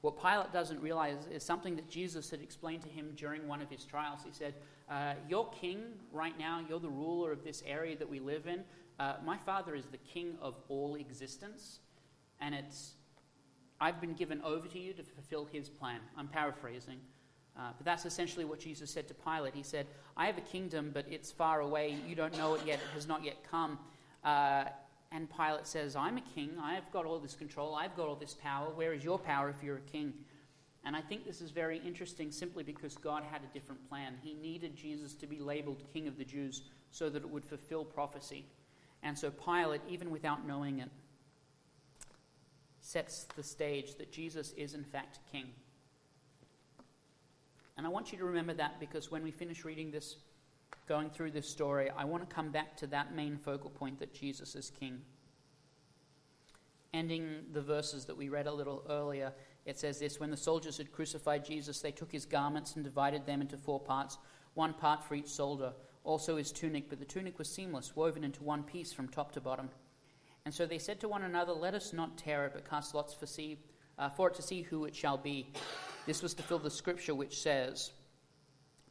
What 0.00 0.20
Pilate 0.20 0.52
doesn't 0.52 0.80
realize 0.80 1.26
is 1.30 1.42
something 1.42 1.74
that 1.76 1.88
Jesus 1.88 2.30
had 2.30 2.40
explained 2.40 2.82
to 2.82 2.88
him 2.88 3.12
during 3.16 3.48
one 3.48 3.60
of 3.60 3.68
his 3.68 3.84
trials. 3.84 4.20
He 4.24 4.32
said, 4.32 4.54
uh, 4.90 5.14
You're 5.28 5.50
king 5.60 5.80
right 6.12 6.38
now, 6.38 6.62
you're 6.68 6.80
the 6.80 6.88
ruler 6.88 7.32
of 7.32 7.44
this 7.44 7.62
area 7.66 7.96
that 7.96 8.08
we 8.08 8.20
live 8.20 8.46
in. 8.46 8.64
Uh, 8.98 9.14
my 9.24 9.36
father 9.36 9.74
is 9.74 9.86
the 9.86 9.98
king 9.98 10.36
of 10.40 10.54
all 10.68 10.96
existence, 10.96 11.80
and 12.40 12.54
it's 12.54 12.94
I've 13.80 14.00
been 14.00 14.14
given 14.14 14.40
over 14.42 14.66
to 14.66 14.78
you 14.78 14.92
to 14.94 15.02
fulfill 15.04 15.44
his 15.44 15.68
plan. 15.68 16.00
I'm 16.16 16.26
paraphrasing. 16.26 16.98
Uh, 17.58 17.70
but 17.76 17.84
that's 17.84 18.06
essentially 18.06 18.44
what 18.44 18.60
Jesus 18.60 18.90
said 18.90 19.08
to 19.08 19.14
Pilate. 19.14 19.54
He 19.54 19.64
said, 19.64 19.86
I 20.16 20.26
have 20.26 20.38
a 20.38 20.42
kingdom, 20.42 20.90
but 20.94 21.06
it's 21.10 21.32
far 21.32 21.60
away. 21.60 21.96
You 22.06 22.14
don't 22.14 22.36
know 22.38 22.54
it 22.54 22.60
yet. 22.64 22.78
It 22.78 22.94
has 22.94 23.08
not 23.08 23.24
yet 23.24 23.36
come. 23.50 23.78
Uh, 24.22 24.64
and 25.10 25.28
Pilate 25.28 25.66
says, 25.66 25.96
I'm 25.96 26.18
a 26.18 26.22
king. 26.34 26.52
I've 26.62 26.90
got 26.92 27.04
all 27.04 27.18
this 27.18 27.34
control. 27.34 27.74
I've 27.74 27.96
got 27.96 28.08
all 28.08 28.14
this 28.14 28.34
power. 28.34 28.68
Where 28.74 28.92
is 28.92 29.02
your 29.02 29.18
power 29.18 29.48
if 29.48 29.62
you're 29.62 29.78
a 29.78 29.90
king? 29.92 30.12
And 30.84 30.94
I 30.94 31.00
think 31.00 31.26
this 31.26 31.40
is 31.40 31.50
very 31.50 31.78
interesting 31.84 32.30
simply 32.30 32.62
because 32.62 32.96
God 32.96 33.24
had 33.28 33.42
a 33.42 33.52
different 33.52 33.86
plan. 33.88 34.14
He 34.22 34.34
needed 34.34 34.76
Jesus 34.76 35.14
to 35.14 35.26
be 35.26 35.40
labeled 35.40 35.82
King 35.92 36.06
of 36.06 36.16
the 36.16 36.24
Jews 36.24 36.62
so 36.90 37.10
that 37.10 37.22
it 37.22 37.28
would 37.28 37.44
fulfill 37.44 37.84
prophecy. 37.84 38.44
And 39.02 39.18
so 39.18 39.30
Pilate, 39.30 39.80
even 39.88 40.10
without 40.10 40.46
knowing 40.46 40.78
it, 40.78 40.88
sets 42.80 43.24
the 43.36 43.42
stage 43.42 43.96
that 43.96 44.12
Jesus 44.12 44.52
is 44.52 44.74
in 44.74 44.84
fact 44.84 45.18
king. 45.30 45.48
And 47.78 47.86
I 47.86 47.90
want 47.90 48.10
you 48.10 48.18
to 48.18 48.24
remember 48.24 48.54
that 48.54 48.80
because 48.80 49.12
when 49.12 49.22
we 49.22 49.30
finish 49.30 49.64
reading 49.64 49.92
this 49.92 50.16
going 50.88 51.10
through 51.10 51.30
this 51.30 51.48
story, 51.48 51.88
I 51.96 52.04
want 52.04 52.28
to 52.28 52.34
come 52.34 52.50
back 52.50 52.76
to 52.78 52.88
that 52.88 53.14
main 53.14 53.36
focal 53.36 53.70
point 53.70 54.00
that 54.00 54.12
Jesus 54.12 54.56
is 54.56 54.68
king. 54.68 55.00
Ending 56.92 57.44
the 57.52 57.62
verses 57.62 58.04
that 58.06 58.16
we 58.16 58.30
read 58.30 58.48
a 58.48 58.52
little 58.52 58.84
earlier, 58.90 59.32
it 59.64 59.78
says 59.78 60.00
this 60.00 60.18
When 60.18 60.32
the 60.32 60.36
soldiers 60.36 60.78
had 60.78 60.90
crucified 60.90 61.44
Jesus, 61.44 61.80
they 61.80 61.92
took 61.92 62.10
his 62.10 62.26
garments 62.26 62.74
and 62.74 62.82
divided 62.82 63.26
them 63.26 63.40
into 63.40 63.56
four 63.56 63.78
parts, 63.78 64.18
one 64.54 64.74
part 64.74 65.04
for 65.04 65.14
each 65.14 65.28
soldier, 65.28 65.72
also 66.02 66.36
his 66.36 66.50
tunic, 66.50 66.88
but 66.88 66.98
the 66.98 67.04
tunic 67.04 67.38
was 67.38 67.48
seamless, 67.48 67.94
woven 67.94 68.24
into 68.24 68.42
one 68.42 68.64
piece 68.64 68.92
from 68.92 69.06
top 69.06 69.30
to 69.32 69.40
bottom. 69.40 69.70
And 70.44 70.52
so 70.52 70.66
they 70.66 70.78
said 70.78 70.98
to 71.00 71.08
one 71.08 71.22
another, 71.22 71.52
Let 71.52 71.74
us 71.74 71.92
not 71.92 72.18
tear 72.18 72.46
it, 72.46 72.54
but 72.54 72.68
cast 72.68 72.92
lots 72.92 73.14
for, 73.14 73.26
see, 73.26 73.60
uh, 73.98 74.08
for 74.08 74.28
it 74.28 74.34
to 74.34 74.42
see 74.42 74.62
who 74.62 74.84
it 74.84 74.96
shall 74.96 75.16
be 75.16 75.52
This 76.08 76.22
was 76.22 76.32
to 76.36 76.42
fill 76.42 76.58
the 76.58 76.70
scripture 76.70 77.14
which 77.14 77.38
says, 77.38 77.92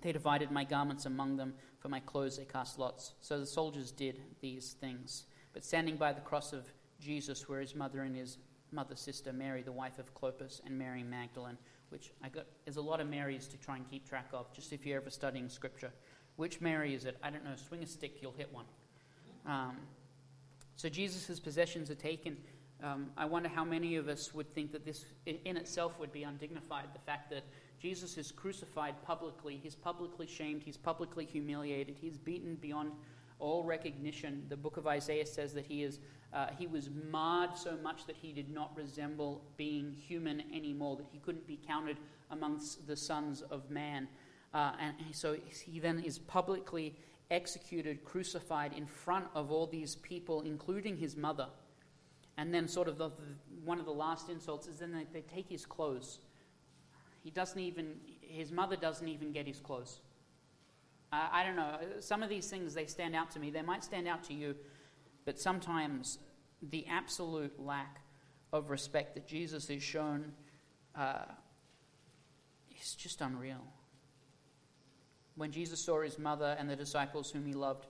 They 0.01 0.11
divided 0.11 0.51
my 0.51 0.63
garments 0.63 1.07
among 1.07 1.35
them, 1.35 1.55
for 1.79 1.89
my 1.89 1.99
clothes 1.99 2.37
they 2.37 2.45
cast 2.45 2.77
lots. 2.77 3.13
So 3.21 3.39
the 3.39 3.45
soldiers 3.47 3.89
did 3.89 4.21
these 4.39 4.73
things. 4.79 5.23
But 5.51 5.65
standing 5.65 5.97
by 5.97 6.13
the 6.13 6.21
cross 6.21 6.53
of 6.53 6.71
Jesus 7.01 7.49
were 7.49 7.59
his 7.59 7.73
mother 7.73 8.03
and 8.03 8.15
his 8.15 8.37
mother's 8.71 8.99
sister, 8.99 9.33
Mary, 9.33 9.63
the 9.63 9.71
wife 9.71 9.97
of 9.97 10.13
Clopas, 10.13 10.61
and 10.63 10.77
Mary 10.77 11.01
Magdalene, 11.01 11.57
which 11.89 12.11
I 12.23 12.29
got, 12.29 12.45
there's 12.65 12.77
a 12.77 12.81
lot 12.81 13.01
of 13.01 13.09
Marys 13.09 13.47
to 13.47 13.57
try 13.57 13.77
and 13.77 13.89
keep 13.89 14.07
track 14.07 14.27
of, 14.31 14.53
just 14.53 14.71
if 14.71 14.85
you're 14.85 15.01
ever 15.01 15.09
studying 15.09 15.49
scripture. 15.49 15.91
Which 16.35 16.61
Mary 16.61 16.93
is 16.93 17.05
it? 17.05 17.17
I 17.23 17.31
don't 17.31 17.43
know. 17.43 17.55
Swing 17.55 17.81
a 17.81 17.87
stick, 17.87 18.21
you'll 18.21 18.31
hit 18.33 18.53
one. 18.53 18.65
Um, 19.47 19.77
so 20.75 20.87
Jesus' 20.87 21.39
possessions 21.39 21.89
are 21.89 21.95
taken. 21.95 22.37
Um, 22.83 23.07
I 23.17 23.25
wonder 23.25 23.49
how 23.49 23.63
many 23.63 23.95
of 23.95 24.07
us 24.07 24.33
would 24.33 24.53
think 24.53 24.71
that 24.71 24.85
this 24.85 25.05
in 25.25 25.57
itself 25.57 25.99
would 25.99 26.11
be 26.11 26.23
undignified. 26.23 26.85
The 26.93 26.99
fact 26.99 27.31
that 27.31 27.43
Jesus 27.79 28.17
is 28.17 28.31
crucified 28.31 29.01
publicly, 29.03 29.59
he's 29.61 29.75
publicly 29.75 30.27
shamed, 30.27 30.63
he's 30.63 30.77
publicly 30.77 31.25
humiliated, 31.25 31.95
he's 31.99 32.17
beaten 32.17 32.55
beyond 32.55 32.91
all 33.39 33.63
recognition. 33.63 34.45
The 34.49 34.57
book 34.57 34.77
of 34.77 34.87
Isaiah 34.87 35.25
says 35.25 35.53
that 35.53 35.65
he, 35.65 35.83
is, 35.83 35.99
uh, 36.33 36.47
he 36.57 36.67
was 36.67 36.89
marred 37.09 37.55
so 37.55 37.77
much 37.77 38.05
that 38.05 38.15
he 38.15 38.31
did 38.31 38.49
not 38.49 38.75
resemble 38.75 39.43
being 39.57 39.91
human 39.91 40.43
anymore, 40.53 40.97
that 40.97 41.07
he 41.11 41.19
couldn't 41.19 41.47
be 41.47 41.59
counted 41.67 41.97
amongst 42.31 42.87
the 42.87 42.95
sons 42.95 43.41
of 43.41 43.69
man. 43.69 44.07
Uh, 44.53 44.71
and 44.79 44.95
so 45.11 45.35
he 45.65 45.79
then 45.79 45.99
is 45.99 46.19
publicly 46.19 46.95
executed, 47.29 48.03
crucified 48.05 48.73
in 48.73 48.85
front 48.85 49.25
of 49.35 49.51
all 49.51 49.67
these 49.67 49.95
people, 49.95 50.41
including 50.41 50.97
his 50.97 51.15
mother. 51.15 51.47
And 52.37 52.53
then, 52.53 52.67
sort 52.67 52.87
of, 52.87 52.97
the, 52.97 53.11
one 53.65 53.79
of 53.79 53.85
the 53.85 53.91
last 53.91 54.29
insults 54.29 54.67
is 54.67 54.77
then 54.77 54.91
they, 54.91 55.05
they 55.11 55.21
take 55.21 55.49
his 55.49 55.65
clothes. 55.65 56.19
He 57.23 57.31
doesn't 57.31 57.59
even, 57.59 57.95
his 58.21 58.51
mother 58.51 58.75
doesn't 58.75 59.07
even 59.07 59.31
get 59.31 59.47
his 59.47 59.59
clothes. 59.59 60.01
Uh, 61.11 61.27
I 61.31 61.43
don't 61.43 61.55
know. 61.55 61.77
Some 61.99 62.21
of 62.21 62.29
these 62.29 62.47
things, 62.47 62.73
they 62.73 62.85
stand 62.85 63.15
out 63.15 63.31
to 63.31 63.39
me. 63.39 63.49
They 63.49 63.61
might 63.61 63.83
stand 63.83 64.07
out 64.07 64.23
to 64.25 64.33
you, 64.33 64.55
but 65.25 65.39
sometimes 65.39 66.19
the 66.61 66.85
absolute 66.87 67.59
lack 67.59 68.01
of 68.53 68.69
respect 68.69 69.15
that 69.15 69.27
Jesus 69.27 69.69
is 69.69 69.81
shown 69.81 70.31
uh, 70.95 71.25
is 72.79 72.93
just 72.93 73.21
unreal 73.21 73.63
when 75.35 75.51
Jesus 75.51 75.79
saw 75.79 76.01
his 76.01 76.17
mother 76.17 76.55
and 76.59 76.69
the 76.69 76.75
disciples 76.75 77.31
whom 77.31 77.45
he 77.45 77.53
loved. 77.53 77.85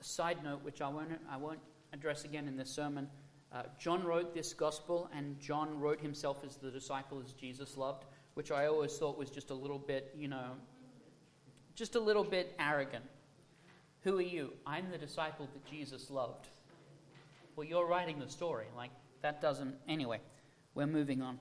A 0.00 0.04
side 0.04 0.42
note, 0.42 0.62
which 0.62 0.80
I 0.80 0.88
won't, 0.88 1.10
I 1.30 1.36
won't 1.36 1.60
address 1.92 2.24
again 2.24 2.48
in 2.48 2.56
this 2.56 2.70
sermon 2.70 3.08
uh, 3.52 3.62
John 3.78 4.04
wrote 4.04 4.34
this 4.34 4.52
gospel, 4.52 5.10
and 5.14 5.38
John 5.40 5.78
wrote 5.80 6.00
himself 6.00 6.38
as 6.44 6.56
the 6.56 6.70
disciple 6.70 7.22
as 7.24 7.32
Jesus 7.32 7.76
loved, 7.76 8.04
which 8.34 8.50
I 8.50 8.66
always 8.66 8.96
thought 8.96 9.18
was 9.18 9.30
just 9.30 9.50
a 9.50 9.54
little 9.54 9.78
bit, 9.78 10.14
you 10.16 10.28
know, 10.28 10.50
just 11.74 11.94
a 11.94 12.00
little 12.00 12.24
bit 12.24 12.54
arrogant. 12.58 13.04
Who 14.02 14.18
are 14.18 14.22
you? 14.22 14.52
I'm 14.66 14.90
the 14.90 14.98
disciple 14.98 15.48
that 15.52 15.64
Jesus 15.64 16.10
loved. 16.10 16.48
Well, 17.56 17.66
you're 17.66 17.86
writing 17.86 18.18
the 18.18 18.28
story. 18.28 18.66
Like, 18.76 18.90
that 19.22 19.40
doesn't. 19.40 19.74
Anyway, 19.88 20.20
we're 20.74 20.86
moving 20.86 21.22
on. 21.22 21.40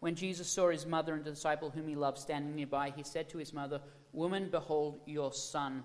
When 0.00 0.14
Jesus 0.14 0.48
saw 0.48 0.70
his 0.70 0.86
mother 0.86 1.14
and 1.14 1.24
the 1.24 1.30
disciple 1.30 1.70
whom 1.70 1.88
he 1.88 1.96
loved 1.96 2.18
standing 2.18 2.54
nearby, 2.54 2.92
he 2.94 3.02
said 3.02 3.28
to 3.30 3.38
his 3.38 3.52
mother, 3.52 3.80
Woman, 4.12 4.48
behold 4.50 5.00
your 5.06 5.32
son. 5.32 5.82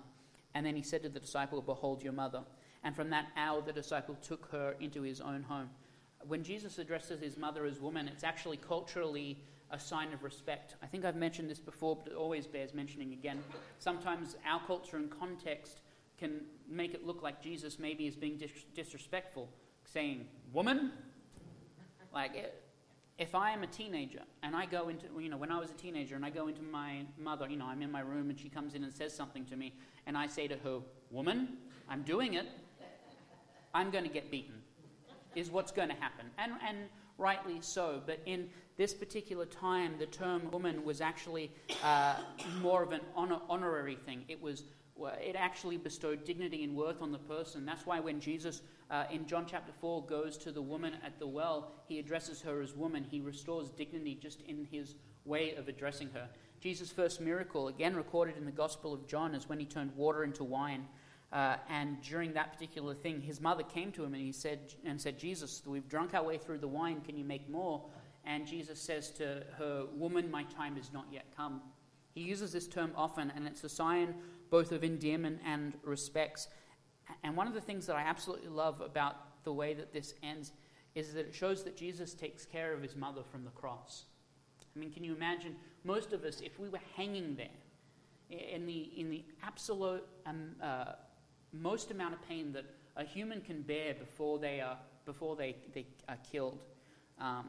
And 0.54 0.64
then 0.64 0.76
he 0.76 0.82
said 0.82 1.02
to 1.02 1.08
the 1.08 1.18
disciple, 1.18 1.60
Behold 1.62 2.02
your 2.02 2.12
mother. 2.12 2.42
And 2.84 2.94
from 2.94 3.10
that 3.10 3.28
hour, 3.36 3.62
the 3.62 3.72
disciple 3.72 4.16
took 4.26 4.48
her 4.50 4.74
into 4.80 5.02
his 5.02 5.20
own 5.20 5.42
home. 5.42 5.70
When 6.26 6.42
Jesus 6.42 6.78
addresses 6.78 7.20
his 7.20 7.36
mother 7.36 7.64
as 7.64 7.80
woman, 7.80 8.08
it's 8.08 8.24
actually 8.24 8.56
culturally 8.56 9.38
a 9.70 9.78
sign 9.78 10.12
of 10.12 10.22
respect. 10.22 10.76
I 10.82 10.86
think 10.86 11.04
I've 11.04 11.16
mentioned 11.16 11.48
this 11.48 11.58
before, 11.58 11.96
but 11.96 12.12
it 12.12 12.16
always 12.16 12.46
bears 12.46 12.74
mentioning 12.74 13.12
again. 13.12 13.42
Sometimes 13.78 14.36
our 14.46 14.60
culture 14.66 14.96
and 14.96 15.10
context 15.10 15.80
can 16.18 16.42
make 16.68 16.94
it 16.94 17.06
look 17.06 17.22
like 17.22 17.42
Jesus 17.42 17.78
maybe 17.78 18.06
is 18.06 18.14
being 18.14 18.36
dis- 18.36 18.64
disrespectful, 18.74 19.48
saying, 19.84 20.26
Woman? 20.52 20.92
Like, 22.12 22.36
eh, 22.36 22.48
if 23.18 23.34
I 23.34 23.50
am 23.50 23.62
a 23.62 23.66
teenager 23.66 24.20
and 24.42 24.54
I 24.54 24.66
go 24.66 24.88
into, 24.88 25.06
you 25.18 25.30
know, 25.30 25.36
when 25.36 25.50
I 25.50 25.58
was 25.58 25.70
a 25.70 25.74
teenager 25.74 26.14
and 26.16 26.24
I 26.24 26.30
go 26.30 26.48
into 26.48 26.62
my 26.62 27.04
mother, 27.18 27.48
you 27.48 27.56
know, 27.56 27.66
I'm 27.66 27.80
in 27.82 27.90
my 27.90 28.00
room 28.00 28.30
and 28.30 28.38
she 28.38 28.48
comes 28.48 28.74
in 28.74 28.84
and 28.84 28.92
says 28.92 29.14
something 29.14 29.44
to 29.46 29.56
me, 29.56 29.74
and 30.06 30.16
I 30.16 30.26
say 30.26 30.46
to 30.48 30.56
her, 30.58 30.80
Woman, 31.10 31.56
I'm 31.88 32.02
doing 32.02 32.34
it, 32.34 32.46
I'm 33.74 33.90
going 33.90 34.04
to 34.04 34.10
get 34.10 34.30
beaten, 34.30 34.54
is 35.34 35.50
what's 35.50 35.72
going 35.72 35.88
to 35.88 35.94
happen. 35.94 36.26
And, 36.38 36.52
and 36.66 36.78
rightly 37.18 37.58
so. 37.60 38.02
But 38.04 38.20
in 38.26 38.48
this 38.76 38.94
particular 38.94 39.46
time, 39.46 39.94
the 39.98 40.06
term 40.06 40.50
woman 40.50 40.84
was 40.84 41.00
actually 41.00 41.52
uh, 41.82 42.16
more 42.60 42.82
of 42.82 42.92
an 42.92 43.00
honor, 43.14 43.38
honorary 43.48 43.96
thing. 43.96 44.24
It 44.28 44.40
was 44.40 44.64
it 45.20 45.34
actually 45.36 45.78
bestowed 45.78 46.24
dignity 46.24 46.62
and 46.64 46.76
worth 46.76 47.00
on 47.02 47.10
the 47.12 47.18
person. 47.18 47.64
That's 47.64 47.86
why 47.86 47.98
when 47.98 48.20
Jesus 48.20 48.62
uh, 48.90 49.04
in 49.10 49.26
John 49.26 49.46
chapter 49.48 49.72
4 49.80 50.04
goes 50.04 50.36
to 50.38 50.52
the 50.52 50.60
woman 50.60 50.94
at 51.04 51.18
the 51.18 51.26
well, 51.26 51.72
he 51.88 51.98
addresses 51.98 52.42
her 52.42 52.60
as 52.60 52.74
woman. 52.74 53.06
He 53.10 53.20
restores 53.20 53.70
dignity 53.70 54.18
just 54.20 54.42
in 54.42 54.68
his 54.70 54.94
way 55.24 55.54
of 55.54 55.68
addressing 55.68 56.10
her. 56.10 56.28
Jesus' 56.60 56.90
first 56.90 57.20
miracle, 57.20 57.68
again 57.68 57.96
recorded 57.96 58.36
in 58.36 58.44
the 58.44 58.52
Gospel 58.52 58.92
of 58.92 59.06
John, 59.08 59.34
is 59.34 59.48
when 59.48 59.58
he 59.58 59.64
turned 59.64 59.96
water 59.96 60.24
into 60.24 60.44
wine. 60.44 60.86
Uh, 61.32 61.56
and 61.70 62.00
during 62.02 62.34
that 62.34 62.52
particular 62.52 62.94
thing, 62.94 63.20
his 63.20 63.40
mother 63.40 63.62
came 63.62 63.90
to 63.92 64.04
him 64.04 64.12
and 64.12 64.22
he 64.22 64.32
said, 64.32 64.74
and 64.84 65.00
said, 65.00 65.18
Jesus, 65.18 65.62
we've 65.64 65.88
drunk 65.88 66.12
our 66.12 66.22
way 66.22 66.36
through 66.36 66.58
the 66.58 66.68
wine. 66.68 67.00
Can 67.00 67.16
you 67.16 67.24
make 67.24 67.48
more? 67.48 67.82
And 68.24 68.46
Jesus 68.46 68.80
says 68.80 69.10
to 69.12 69.42
her, 69.58 69.86
Woman, 69.94 70.30
my 70.30 70.44
time 70.44 70.76
is 70.76 70.92
not 70.92 71.06
yet 71.10 71.24
come. 71.34 71.62
He 72.14 72.20
uses 72.20 72.52
this 72.52 72.68
term 72.68 72.92
often, 72.94 73.32
and 73.34 73.46
it's 73.46 73.64
a 73.64 73.68
sign 73.68 74.14
both 74.50 74.70
of 74.70 74.84
endearment 74.84 75.40
and 75.46 75.74
respects. 75.82 76.48
And 77.24 77.34
one 77.34 77.48
of 77.48 77.54
the 77.54 77.60
things 77.60 77.86
that 77.86 77.96
I 77.96 78.02
absolutely 78.02 78.48
love 78.48 78.82
about 78.82 79.42
the 79.44 79.52
way 79.52 79.72
that 79.72 79.92
this 79.92 80.14
ends 80.22 80.52
is 80.94 81.14
that 81.14 81.26
it 81.26 81.34
shows 81.34 81.64
that 81.64 81.76
Jesus 81.76 82.12
takes 82.12 82.44
care 82.44 82.74
of 82.74 82.82
his 82.82 82.94
mother 82.94 83.22
from 83.22 83.44
the 83.44 83.50
cross. 83.50 84.04
I 84.76 84.78
mean, 84.78 84.92
can 84.92 85.04
you 85.04 85.14
imagine 85.14 85.56
most 85.84 86.12
of 86.12 86.24
us, 86.24 86.40
if 86.42 86.58
we 86.58 86.68
were 86.68 86.80
hanging 86.96 87.34
there 87.34 87.48
in 88.30 88.66
the, 88.66 88.90
in 88.96 89.10
the 89.10 89.24
absolute 89.42 90.04
um, 90.26 90.50
uh, 90.62 90.92
most 91.52 91.90
amount 91.90 92.14
of 92.14 92.28
pain 92.28 92.52
that 92.52 92.64
a 92.96 93.04
human 93.04 93.40
can 93.40 93.62
bear 93.62 93.94
before 93.94 94.38
they 94.38 94.60
are, 94.60 94.78
before 95.04 95.36
they, 95.36 95.56
they 95.74 95.86
are 96.08 96.18
killed, 96.30 96.62
um, 97.20 97.46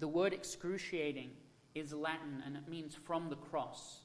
the 0.00 0.08
word 0.08 0.32
excruciating 0.32 1.30
is 1.74 1.92
Latin 1.92 2.42
and 2.44 2.56
it 2.56 2.68
means 2.68 2.94
from 2.94 3.28
the 3.28 3.36
cross. 3.36 4.00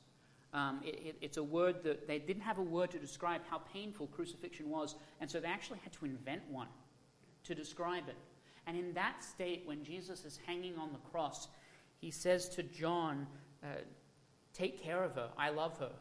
Um, 0.54 0.82
it, 0.84 1.00
it, 1.04 1.16
it's 1.22 1.38
a 1.38 1.44
word 1.44 1.84
that 1.84 2.08
they 2.08 2.20
didn't 2.20 2.44
have 2.44 2.60
a 2.60 2.64
word 2.64 2.92
to 2.92 3.00
describe 3.00 3.42
how 3.50 3.60
painful 3.60 4.08
crucifixion 4.08 4.70
was, 4.70 4.96
and 5.20 5.30
so 5.30 5.40
they 5.40 5.48
actually 5.48 5.80
had 5.84 5.94
to 5.94 6.06
invent 6.06 6.44
one 6.50 6.68
to 7.44 7.56
describe 7.56 8.08
it. 8.08 8.18
And 8.68 8.78
in 8.78 8.94
that 8.94 9.24
state, 9.24 9.64
when 9.66 9.84
Jesus 9.84 10.26
is 10.26 10.40
hanging 10.46 10.78
on 10.78 10.92
the 10.94 11.00
cross, 11.12 11.48
he 12.00 12.12
says 12.12 12.50
to 12.50 12.64
John, 12.64 13.28
uh, 13.64 13.68
Take 14.54 14.82
care 14.84 15.04
of 15.04 15.16
her. 15.16 15.30
I 15.38 15.50
love 15.50 15.80
her. 15.80 15.92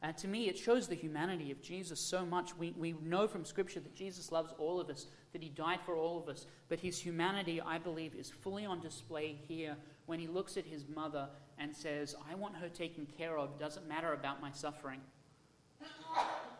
And 0.00 0.16
to 0.18 0.28
me, 0.28 0.48
it 0.48 0.56
shows 0.56 0.86
the 0.86 0.94
humanity 0.94 1.50
of 1.50 1.60
Jesus 1.60 1.98
so 1.98 2.24
much. 2.24 2.56
We, 2.56 2.72
we 2.78 2.94
know 3.02 3.26
from 3.26 3.44
Scripture 3.44 3.80
that 3.80 3.96
Jesus 3.96 4.30
loves 4.30 4.52
all 4.56 4.80
of 4.80 4.90
us, 4.90 5.06
that 5.32 5.42
he 5.42 5.48
died 5.48 5.80
for 5.84 5.96
all 5.96 6.18
of 6.18 6.28
us. 6.28 6.46
But 6.68 6.78
his 6.78 7.00
humanity, 7.00 7.60
I 7.60 7.78
believe, 7.78 8.14
is 8.14 8.30
fully 8.30 8.64
on 8.64 8.80
display 8.80 9.40
here 9.48 9.76
when 10.06 10.20
he 10.20 10.28
looks 10.28 10.56
at 10.56 10.64
his 10.64 10.86
mother 10.94 11.28
and 11.58 11.74
says, 11.74 12.14
I 12.30 12.36
want 12.36 12.54
her 12.56 12.68
taken 12.68 13.06
care 13.06 13.38
of. 13.38 13.58
Doesn't 13.58 13.88
matter 13.88 14.12
about 14.12 14.40
my 14.40 14.52
suffering. 14.52 15.00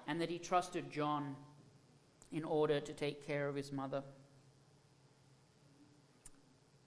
And 0.08 0.20
that 0.20 0.30
he 0.30 0.38
trusted 0.38 0.90
John 0.90 1.36
in 2.32 2.42
order 2.42 2.80
to 2.80 2.92
take 2.92 3.24
care 3.24 3.48
of 3.48 3.54
his 3.54 3.70
mother. 3.70 4.02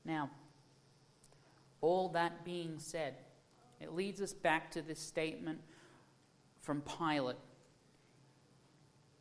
Now, 0.03 0.29
all 1.79 2.09
that 2.09 2.43
being 2.43 2.75
said, 2.77 3.15
it 3.79 3.93
leads 3.93 4.21
us 4.21 4.33
back 4.33 4.69
to 4.71 4.81
this 4.81 4.99
statement 4.99 5.61
from 6.61 6.81
Pilate 6.81 7.37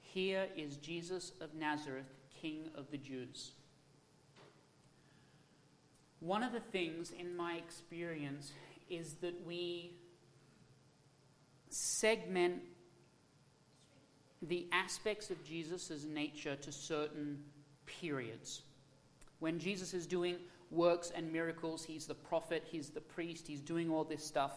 Here 0.00 0.46
is 0.56 0.76
Jesus 0.76 1.32
of 1.40 1.54
Nazareth, 1.54 2.12
King 2.40 2.68
of 2.74 2.90
the 2.90 2.98
Jews. 2.98 3.52
One 6.20 6.42
of 6.42 6.52
the 6.52 6.60
things 6.60 7.12
in 7.12 7.34
my 7.34 7.54
experience 7.54 8.52
is 8.90 9.14
that 9.22 9.34
we 9.46 9.94
segment 11.70 12.60
the 14.42 14.66
aspects 14.72 15.30
of 15.30 15.42
Jesus' 15.44 16.04
nature 16.04 16.56
to 16.56 16.72
certain 16.72 17.42
periods. 17.86 18.62
When 19.38 19.58
Jesus 19.58 19.94
is 19.94 20.06
doing 20.06 20.36
works 20.70 21.10
and 21.14 21.32
miracles, 21.32 21.84
he's 21.84 22.06
the 22.06 22.14
prophet, 22.14 22.64
he's 22.70 22.90
the 22.90 23.00
priest, 23.00 23.46
he's 23.46 23.60
doing 23.60 23.90
all 23.90 24.04
this 24.04 24.24
stuff. 24.24 24.52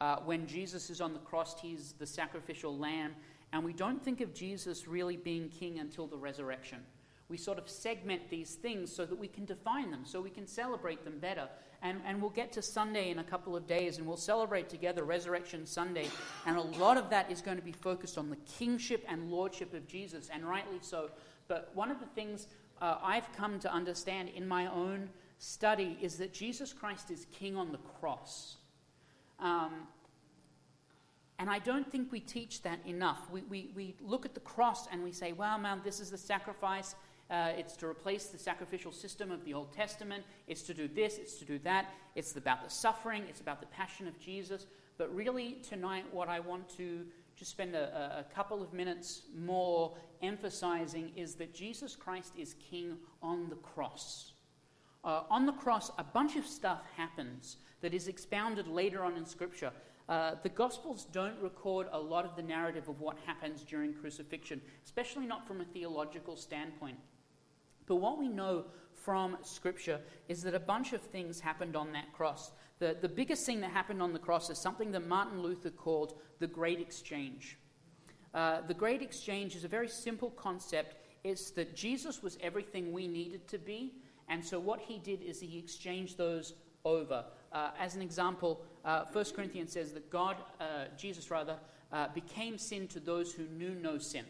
Uh, 0.00 0.16
when 0.24 0.46
Jesus 0.46 0.90
is 0.90 1.00
on 1.00 1.12
the 1.12 1.18
cross, 1.20 1.60
he's 1.60 1.92
the 1.98 2.06
sacrificial 2.06 2.76
lamb. 2.76 3.14
And 3.52 3.64
we 3.64 3.72
don't 3.72 4.02
think 4.02 4.20
of 4.20 4.34
Jesus 4.34 4.88
really 4.88 5.16
being 5.16 5.48
king 5.48 5.78
until 5.78 6.06
the 6.06 6.16
resurrection. 6.16 6.78
We 7.28 7.38
sort 7.38 7.58
of 7.58 7.68
segment 7.68 8.28
these 8.28 8.54
things 8.54 8.94
so 8.94 9.06
that 9.06 9.18
we 9.18 9.28
can 9.28 9.44
define 9.44 9.90
them, 9.90 10.02
so 10.04 10.20
we 10.20 10.30
can 10.30 10.46
celebrate 10.46 11.04
them 11.04 11.18
better. 11.18 11.48
And, 11.82 12.00
and 12.06 12.20
we'll 12.20 12.30
get 12.30 12.52
to 12.52 12.62
Sunday 12.62 13.10
in 13.10 13.18
a 13.18 13.24
couple 13.24 13.56
of 13.56 13.66
days 13.66 13.98
and 13.98 14.06
we'll 14.06 14.16
celebrate 14.16 14.68
together 14.68 15.04
Resurrection 15.04 15.66
Sunday. 15.66 16.08
And 16.46 16.56
a 16.56 16.62
lot 16.62 16.96
of 16.96 17.10
that 17.10 17.30
is 17.30 17.40
going 17.40 17.56
to 17.56 17.62
be 17.62 17.72
focused 17.72 18.18
on 18.18 18.28
the 18.28 18.36
kingship 18.58 19.04
and 19.08 19.30
lordship 19.30 19.72
of 19.74 19.86
Jesus, 19.86 20.30
and 20.32 20.44
rightly 20.44 20.78
so. 20.80 21.10
But 21.48 21.70
one 21.74 21.90
of 21.90 22.00
the 22.00 22.06
things 22.06 22.48
uh, 22.80 22.98
I've 23.02 23.30
come 23.32 23.58
to 23.60 23.72
understand 23.72 24.30
in 24.30 24.46
my 24.46 24.66
own 24.66 25.08
study 25.38 25.98
is 26.00 26.16
that 26.16 26.32
Jesus 26.32 26.72
Christ 26.72 27.10
is 27.10 27.26
king 27.32 27.56
on 27.56 27.72
the 27.72 27.78
cross. 27.78 28.56
Um, 29.38 29.88
and 31.38 31.50
I 31.50 31.58
don't 31.58 31.90
think 31.90 32.12
we 32.12 32.20
teach 32.20 32.62
that 32.62 32.78
enough. 32.86 33.28
We, 33.30 33.42
we, 33.42 33.70
we 33.74 33.94
look 34.00 34.24
at 34.24 34.34
the 34.34 34.40
cross 34.40 34.86
and 34.90 35.02
we 35.02 35.12
say, 35.12 35.32
wow, 35.32 35.58
man, 35.58 35.80
this 35.84 36.00
is 36.00 36.10
the 36.10 36.18
sacrifice. 36.18 36.94
Uh, 37.30 37.52
it's 37.56 37.76
to 37.76 37.86
replace 37.86 38.26
the 38.26 38.38
sacrificial 38.38 38.92
system 38.92 39.30
of 39.30 39.44
the 39.44 39.54
Old 39.54 39.72
Testament. 39.72 40.24
It's 40.46 40.62
to 40.62 40.74
do 40.74 40.86
this, 40.86 41.18
it's 41.18 41.36
to 41.38 41.44
do 41.44 41.58
that. 41.60 41.90
It's 42.14 42.36
about 42.36 42.62
the 42.62 42.70
suffering, 42.70 43.24
it's 43.28 43.40
about 43.40 43.60
the 43.60 43.66
passion 43.66 44.06
of 44.06 44.18
Jesus. 44.20 44.66
But 44.98 45.12
really, 45.14 45.54
tonight, 45.68 46.04
what 46.12 46.28
I 46.28 46.38
want 46.38 46.68
to 46.76 47.04
just 47.34 47.50
spend 47.50 47.74
a, 47.74 48.24
a 48.28 48.34
couple 48.34 48.62
of 48.62 48.72
minutes 48.72 49.22
more 49.36 49.96
emphasizing 50.22 51.10
is 51.16 51.34
that 51.36 51.52
Jesus 51.52 51.96
Christ 51.96 52.34
is 52.38 52.54
king 52.70 52.98
on 53.22 53.48
the 53.48 53.56
cross. 53.56 54.33
Uh, 55.04 55.22
on 55.28 55.44
the 55.44 55.52
cross, 55.52 55.90
a 55.98 56.04
bunch 56.04 56.36
of 56.36 56.46
stuff 56.46 56.80
happens 56.96 57.58
that 57.82 57.92
is 57.92 58.08
expounded 58.08 58.66
later 58.66 59.04
on 59.04 59.16
in 59.16 59.26
Scripture. 59.26 59.70
Uh, 60.08 60.32
the 60.42 60.48
Gospels 60.48 61.06
don't 61.12 61.38
record 61.40 61.86
a 61.92 61.98
lot 61.98 62.24
of 62.24 62.36
the 62.36 62.42
narrative 62.42 62.88
of 62.88 63.00
what 63.00 63.16
happens 63.26 63.62
during 63.62 63.92
crucifixion, 63.92 64.60
especially 64.84 65.26
not 65.26 65.46
from 65.46 65.60
a 65.60 65.64
theological 65.64 66.36
standpoint. 66.36 66.96
But 67.86 67.96
what 67.96 68.18
we 68.18 68.28
know 68.28 68.64
from 68.94 69.36
Scripture 69.42 70.00
is 70.28 70.42
that 70.42 70.54
a 70.54 70.60
bunch 70.60 70.94
of 70.94 71.02
things 71.02 71.40
happened 71.40 71.76
on 71.76 71.92
that 71.92 72.12
cross. 72.12 72.52
The, 72.78 72.96
the 73.00 73.08
biggest 73.08 73.44
thing 73.44 73.60
that 73.60 73.70
happened 73.70 74.00
on 74.00 74.12
the 74.12 74.18
cross 74.18 74.48
is 74.48 74.58
something 74.58 74.90
that 74.92 75.06
Martin 75.06 75.42
Luther 75.42 75.70
called 75.70 76.18
the 76.38 76.46
Great 76.46 76.80
Exchange. 76.80 77.58
Uh, 78.32 78.62
the 78.66 78.74
Great 78.74 79.02
Exchange 79.02 79.54
is 79.54 79.64
a 79.64 79.68
very 79.68 79.88
simple 79.88 80.30
concept. 80.30 80.96
It's 81.22 81.50
that 81.52 81.76
Jesus 81.76 82.22
was 82.22 82.38
everything 82.40 82.92
we 82.92 83.06
needed 83.06 83.46
to 83.48 83.58
be, 83.58 83.94
and 84.28 84.44
so 84.44 84.58
what 84.58 84.80
he 84.80 84.98
did 84.98 85.22
is 85.22 85.40
he 85.40 85.58
exchanged 85.58 86.16
those 86.18 86.54
over. 86.84 87.24
Uh, 87.52 87.70
as 87.78 87.94
an 87.94 88.02
example, 88.02 88.60
uh, 88.84 89.04
1 89.12 89.24
Corinthians 89.36 89.72
says 89.72 89.92
that 89.92 90.10
God, 90.10 90.36
uh, 90.60 90.86
Jesus 90.96 91.30
rather, 91.30 91.56
uh, 91.92 92.08
became 92.14 92.58
sin 92.58 92.88
to 92.88 93.00
those 93.00 93.32
who 93.32 93.44
knew 93.44 93.74
no 93.74 93.98
sin. 93.98 94.24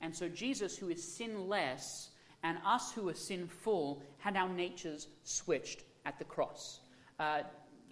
And 0.00 0.14
so 0.14 0.28
Jesus, 0.28 0.76
who 0.76 0.88
is 0.88 1.02
sinless, 1.02 2.10
and 2.42 2.58
us 2.64 2.92
who 2.92 3.08
are 3.08 3.14
sinful, 3.14 4.02
had 4.18 4.36
our 4.36 4.48
natures 4.48 5.08
switched 5.24 5.84
at 6.06 6.18
the 6.18 6.24
cross. 6.24 6.80
Uh, 7.18 7.42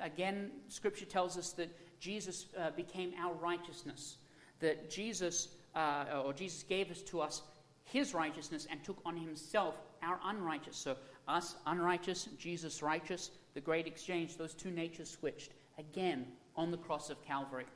again, 0.01 0.51
Scripture 0.69 1.05
tells 1.05 1.37
us 1.37 1.53
that 1.53 1.69
Jesus 2.01 2.47
uh, 2.59 2.71
became 2.71 3.13
our 3.21 3.35
righteousness, 3.35 4.17
that 4.61 4.91
Jesus, 4.91 5.49
uh, 5.75 6.23
or 6.25 6.33
Jesus 6.33 6.63
gave 6.63 6.91
us 6.91 7.03
to 7.03 7.21
us 7.21 7.43
his 7.85 8.15
righteousness 8.15 8.67
and 8.71 8.83
took 8.83 8.99
on 9.05 9.17
himself 9.17 9.75
our 10.03 10.19
unrighteous. 10.25 10.77
So, 10.77 10.97
us 11.27 11.57
unrighteous, 11.67 12.29
Jesus 12.39 12.83
righteous, 12.83 13.31
the 13.55 13.61
great 13.61 13.87
exchange, 13.87 14.37
those 14.37 14.55
two 14.55 14.71
natures 14.71 15.11
switched 15.11 15.53
again 15.79 16.27
on 16.57 16.71
the 16.71 16.79
cross 16.79 17.11
of 17.11 17.23
Calvary. 17.25 17.67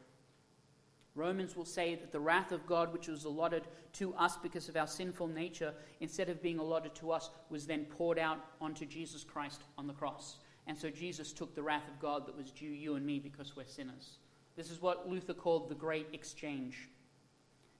Romans 1.14 1.56
will 1.56 1.66
say 1.66 1.94
that 1.94 2.10
the 2.10 2.20
wrath 2.20 2.52
of 2.52 2.66
God, 2.66 2.92
which 2.92 3.08
was 3.08 3.24
allotted 3.24 3.64
to 3.94 4.14
us 4.14 4.38
because 4.38 4.68
of 4.70 4.76
our 4.76 4.86
sinful 4.86 5.28
nature, 5.28 5.74
instead 6.00 6.30
of 6.30 6.42
being 6.42 6.58
allotted 6.58 6.94
to 6.94 7.12
us, 7.12 7.30
was 7.50 7.66
then 7.66 7.84
poured 7.84 8.18
out 8.18 8.38
onto 8.60 8.86
Jesus 8.86 9.22
Christ 9.22 9.60
on 9.76 9.86
the 9.86 9.92
cross. 9.92 10.38
And 10.66 10.78
so 10.78 10.88
Jesus 10.88 11.32
took 11.32 11.54
the 11.54 11.62
wrath 11.62 11.88
of 11.88 12.00
God 12.00 12.26
that 12.26 12.36
was 12.36 12.50
due 12.50 12.66
you 12.66 12.94
and 12.94 13.04
me 13.04 13.18
because 13.18 13.54
we're 13.54 13.66
sinners. 13.66 14.18
This 14.56 14.70
is 14.70 14.80
what 14.80 15.08
Luther 15.08 15.34
called 15.34 15.68
the 15.68 15.74
great 15.74 16.06
exchange. 16.12 16.88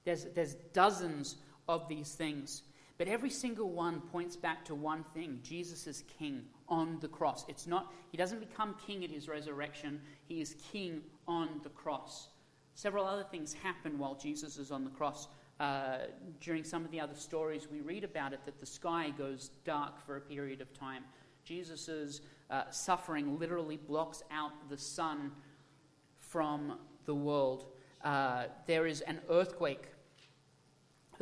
There's, 0.04 0.24
there's 0.34 0.54
dozens 0.72 1.36
of 1.68 1.88
these 1.88 2.14
things, 2.14 2.62
but 3.02 3.10
every 3.10 3.30
single 3.30 3.68
one 3.68 4.00
points 4.00 4.36
back 4.36 4.64
to 4.64 4.76
one 4.76 5.04
thing 5.12 5.40
Jesus 5.42 5.88
is 5.88 6.04
king 6.20 6.44
on 6.68 6.98
the 7.00 7.08
cross. 7.08 7.44
It's 7.48 7.66
not, 7.66 7.92
he 8.12 8.16
doesn't 8.16 8.38
become 8.38 8.76
king 8.86 9.02
at 9.02 9.10
his 9.10 9.26
resurrection, 9.26 10.00
he 10.28 10.40
is 10.40 10.54
king 10.70 11.00
on 11.26 11.48
the 11.64 11.70
cross. 11.70 12.28
Several 12.76 13.04
other 13.04 13.24
things 13.24 13.54
happen 13.54 13.98
while 13.98 14.14
Jesus 14.14 14.56
is 14.56 14.70
on 14.70 14.84
the 14.84 14.90
cross. 14.90 15.26
Uh, 15.58 15.96
during 16.40 16.62
some 16.62 16.84
of 16.84 16.92
the 16.92 17.00
other 17.00 17.16
stories, 17.16 17.66
we 17.68 17.80
read 17.80 18.04
about 18.04 18.32
it 18.32 18.38
that 18.44 18.60
the 18.60 18.66
sky 18.66 19.12
goes 19.18 19.50
dark 19.64 19.98
for 20.06 20.16
a 20.16 20.20
period 20.20 20.60
of 20.60 20.72
time. 20.72 21.02
Jesus' 21.42 22.20
uh, 22.50 22.70
suffering 22.70 23.36
literally 23.36 23.78
blocks 23.78 24.22
out 24.30 24.52
the 24.70 24.78
sun 24.78 25.32
from 26.20 26.78
the 27.06 27.14
world. 27.16 27.66
Uh, 28.04 28.44
there 28.68 28.86
is 28.86 29.00
an 29.00 29.18
earthquake 29.28 29.88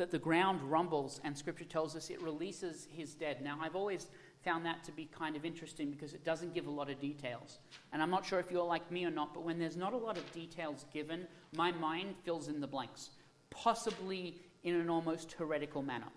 that 0.01 0.09
the 0.09 0.17
ground 0.17 0.63
rumbles, 0.63 1.21
and 1.23 1.37
Scripture 1.37 1.63
tells 1.63 1.95
us 1.95 2.09
it 2.09 2.19
releases 2.23 2.87
his 2.91 3.13
dead. 3.13 3.43
Now, 3.43 3.59
I've 3.61 3.75
always 3.75 4.07
found 4.43 4.65
that 4.65 4.83
to 4.85 4.91
be 4.91 5.05
kind 5.05 5.35
of 5.35 5.45
interesting 5.45 5.91
because 5.91 6.15
it 6.15 6.25
doesn't 6.25 6.55
give 6.55 6.65
a 6.65 6.71
lot 6.71 6.89
of 6.89 6.99
details. 6.99 7.59
And 7.93 8.01
I'm 8.01 8.09
not 8.09 8.25
sure 8.25 8.39
if 8.39 8.49
you're 8.49 8.65
like 8.65 8.89
me 8.91 9.05
or 9.05 9.11
not, 9.11 9.31
but 9.31 9.43
when 9.43 9.59
there's 9.59 9.77
not 9.77 9.93
a 9.93 9.97
lot 9.97 10.17
of 10.17 10.31
details 10.33 10.87
given, 10.91 11.27
my 11.55 11.71
mind 11.71 12.15
fills 12.23 12.47
in 12.47 12.59
the 12.59 12.65
blanks, 12.65 13.11
possibly 13.51 14.41
in 14.63 14.73
an 14.73 14.89
almost 14.89 15.33
heretical 15.33 15.83
manner. 15.83 16.09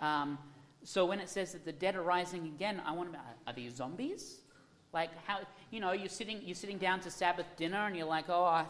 Um, 0.00 0.36
so 0.82 1.06
when 1.06 1.20
it 1.20 1.28
says 1.28 1.52
that 1.52 1.64
the 1.64 1.72
dead 1.72 1.94
are 1.94 2.02
rising 2.02 2.46
again, 2.46 2.82
I 2.84 2.90
want 2.90 3.12
to 3.12 3.20
are 3.46 3.52
these 3.52 3.76
zombies? 3.76 4.40
Like 4.92 5.10
how 5.24 5.38
you 5.70 5.78
know 5.78 5.92
you're 5.92 6.08
sitting 6.08 6.40
you're 6.44 6.56
sitting 6.56 6.78
down 6.78 6.98
to 7.00 7.12
Sabbath 7.12 7.46
dinner 7.56 7.86
and 7.86 7.96
you're 7.96 8.06
like, 8.06 8.24
oh, 8.28 8.42
I, 8.42 8.66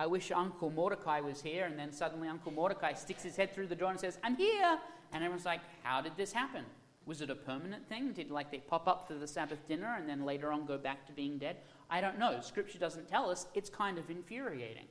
I 0.00 0.06
wish 0.06 0.32
Uncle 0.32 0.70
Mordecai 0.70 1.20
was 1.20 1.42
here, 1.42 1.66
and 1.66 1.78
then 1.78 1.92
suddenly 1.92 2.26
Uncle 2.26 2.52
Mordecai 2.52 2.94
sticks 2.94 3.22
his 3.22 3.36
head 3.36 3.54
through 3.54 3.66
the 3.66 3.74
door 3.74 3.90
and 3.90 4.00
says, 4.00 4.18
I'm 4.24 4.34
here, 4.34 4.78
and 5.12 5.22
everyone's 5.22 5.44
like, 5.44 5.60
how 5.82 6.00
did 6.00 6.12
this 6.16 6.32
happen? 6.32 6.64
Was 7.04 7.20
it 7.20 7.28
a 7.28 7.34
permanent 7.34 7.86
thing? 7.86 8.12
Did 8.12 8.30
like 8.30 8.50
they 8.50 8.60
pop 8.60 8.88
up 8.88 9.06
for 9.06 9.12
the 9.12 9.26
Sabbath 9.26 9.68
dinner 9.68 9.96
and 9.98 10.08
then 10.08 10.24
later 10.24 10.52
on 10.52 10.64
go 10.64 10.78
back 10.78 11.06
to 11.06 11.12
being 11.12 11.36
dead? 11.36 11.58
I 11.90 12.00
don't 12.00 12.18
know. 12.18 12.40
Scripture 12.40 12.78
doesn't 12.78 13.10
tell 13.10 13.28
us. 13.28 13.46
It's 13.52 13.68
kind 13.68 13.98
of 13.98 14.08
infuriating. 14.08 14.86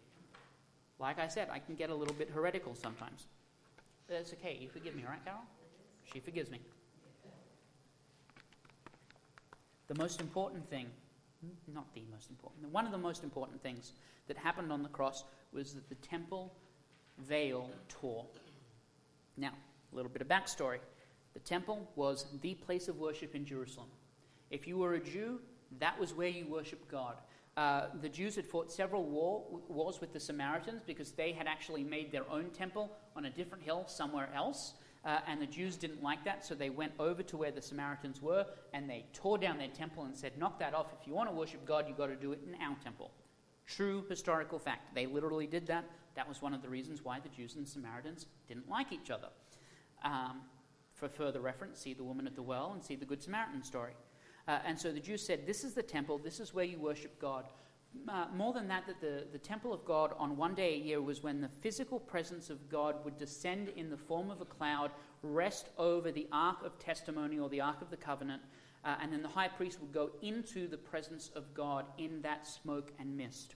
Like 0.99 1.17
I 1.17 1.27
said, 1.27 1.47
I 1.51 1.57
can 1.57 1.73
get 1.73 1.89
a 1.89 1.95
little 1.95 2.13
bit 2.13 2.29
heretical 2.29 2.75
sometimes. 2.75 3.25
But 4.07 4.17
That's 4.17 4.33
okay. 4.33 4.59
You 4.61 4.69
forgive 4.69 4.95
me, 4.95 5.05
right, 5.09 5.23
Carol? 5.25 5.41
She 6.13 6.19
forgives 6.19 6.51
me. 6.51 6.59
The 9.87 9.95
most 9.95 10.21
important 10.21 10.69
thing, 10.69 10.85
not 11.73 11.93
the 11.93 12.03
most 12.11 12.29
important, 12.29 12.71
one 12.71 12.85
of 12.85 12.91
the 12.91 12.97
most 12.97 13.23
important 13.23 13.61
things 13.61 13.93
that 14.27 14.37
happened 14.37 14.71
on 14.71 14.83
the 14.83 14.89
cross 14.89 15.23
was 15.53 15.73
that 15.73 15.89
the 15.89 15.95
temple 15.95 16.53
veil 17.17 17.69
tore. 17.87 18.25
Now, 19.37 19.53
a 19.91 19.95
little 19.95 20.11
bit 20.11 20.21
of 20.21 20.27
backstory. 20.27 20.79
The 21.33 21.39
temple 21.39 21.89
was 21.95 22.25
the 22.41 22.55
place 22.55 22.87
of 22.87 22.97
worship 22.97 23.35
in 23.35 23.45
Jerusalem. 23.45 23.87
If 24.51 24.67
you 24.67 24.77
were 24.77 24.95
a 24.95 24.99
Jew, 24.99 25.39
that 25.79 25.99
was 25.99 26.13
where 26.13 26.27
you 26.27 26.45
worshiped 26.47 26.89
God. 26.89 27.15
Uh, 27.57 27.87
the 28.01 28.09
Jews 28.09 28.35
had 28.35 28.45
fought 28.45 28.71
several 28.71 29.03
war, 29.03 29.43
wars 29.67 29.99
with 29.99 30.13
the 30.13 30.19
Samaritans 30.19 30.81
because 30.85 31.11
they 31.11 31.31
had 31.31 31.47
actually 31.47 31.83
made 31.83 32.11
their 32.11 32.29
own 32.29 32.49
temple 32.51 32.91
on 33.15 33.25
a 33.25 33.29
different 33.29 33.63
hill 33.63 33.85
somewhere 33.87 34.29
else. 34.33 34.73
Uh, 35.09 35.17
and 35.27 35.41
the 35.41 35.47
Jews 35.47 35.75
didn't 35.75 36.03
like 36.03 36.23
that, 36.23 36.45
so 36.45 36.53
they 36.53 36.69
went 36.69 36.91
over 36.99 37.23
to 37.23 37.35
where 37.35 37.49
the 37.49 37.63
Samaritans 37.63 38.21
were 38.21 38.45
and 38.75 38.87
they 38.87 39.05
tore 39.11 39.39
down 39.39 39.57
their 39.57 39.69
temple 39.69 40.03
and 40.03 40.15
said, 40.15 40.37
Knock 40.37 40.59
that 40.59 40.75
off. 40.75 40.93
If 41.01 41.07
you 41.07 41.15
want 41.15 41.27
to 41.29 41.35
worship 41.35 41.65
God, 41.65 41.85
you've 41.87 41.97
got 41.97 42.07
to 42.07 42.15
do 42.15 42.31
it 42.31 42.41
in 42.45 42.53
our 42.61 42.75
temple. 42.83 43.09
True 43.65 44.05
historical 44.07 44.59
fact. 44.59 44.93
They 44.93 45.07
literally 45.07 45.47
did 45.47 45.65
that. 45.65 45.85
That 46.13 46.29
was 46.29 46.43
one 46.43 46.53
of 46.53 46.61
the 46.61 46.69
reasons 46.69 47.03
why 47.03 47.19
the 47.19 47.29
Jews 47.29 47.55
and 47.55 47.67
Samaritans 47.67 48.27
didn't 48.47 48.69
like 48.69 48.91
each 48.91 49.09
other. 49.09 49.29
Um, 50.03 50.41
for 50.93 51.09
further 51.09 51.39
reference, 51.39 51.79
see 51.79 51.95
the 51.95 52.03
woman 52.03 52.27
at 52.27 52.35
the 52.35 52.43
well 52.43 52.73
and 52.75 52.83
see 52.83 52.95
the 52.95 53.05
Good 53.05 53.23
Samaritan 53.23 53.63
story. 53.63 53.93
Uh, 54.47 54.59
and 54.63 54.79
so 54.79 54.91
the 54.91 54.99
Jews 54.99 55.25
said, 55.25 55.47
This 55.47 55.63
is 55.63 55.73
the 55.73 55.81
temple, 55.81 56.19
this 56.19 56.39
is 56.39 56.53
where 56.53 56.65
you 56.65 56.77
worship 56.77 57.19
God. 57.19 57.45
Uh, 58.07 58.25
more 58.35 58.53
than 58.53 58.67
that, 58.67 58.85
that 58.87 59.01
the, 59.01 59.25
the 59.31 59.37
temple 59.37 59.73
of 59.73 59.83
God 59.85 60.13
on 60.17 60.37
one 60.37 60.55
day 60.55 60.73
a 60.73 60.77
year 60.77 61.01
was 61.01 61.23
when 61.23 61.41
the 61.41 61.49
physical 61.49 61.99
presence 61.99 62.49
of 62.49 62.69
God 62.69 63.03
would 63.03 63.17
descend 63.17 63.69
in 63.69 63.89
the 63.89 63.97
form 63.97 64.29
of 64.31 64.41
a 64.41 64.45
cloud, 64.45 64.91
rest 65.21 65.69
over 65.77 66.11
the 66.11 66.27
ark 66.31 66.57
of 66.63 66.77
testimony 66.79 67.39
or 67.39 67.49
the 67.49 67.61
ark 67.61 67.81
of 67.81 67.89
the 67.89 67.97
covenant, 67.97 68.41
uh, 68.85 68.95
and 69.01 69.11
then 69.11 69.21
the 69.21 69.27
high 69.27 69.47
priest 69.47 69.79
would 69.81 69.91
go 69.91 70.11
into 70.21 70.67
the 70.67 70.77
presence 70.77 71.31
of 71.35 71.53
God 71.53 71.85
in 71.97 72.21
that 72.21 72.47
smoke 72.47 72.91
and 72.99 73.15
mist. 73.15 73.55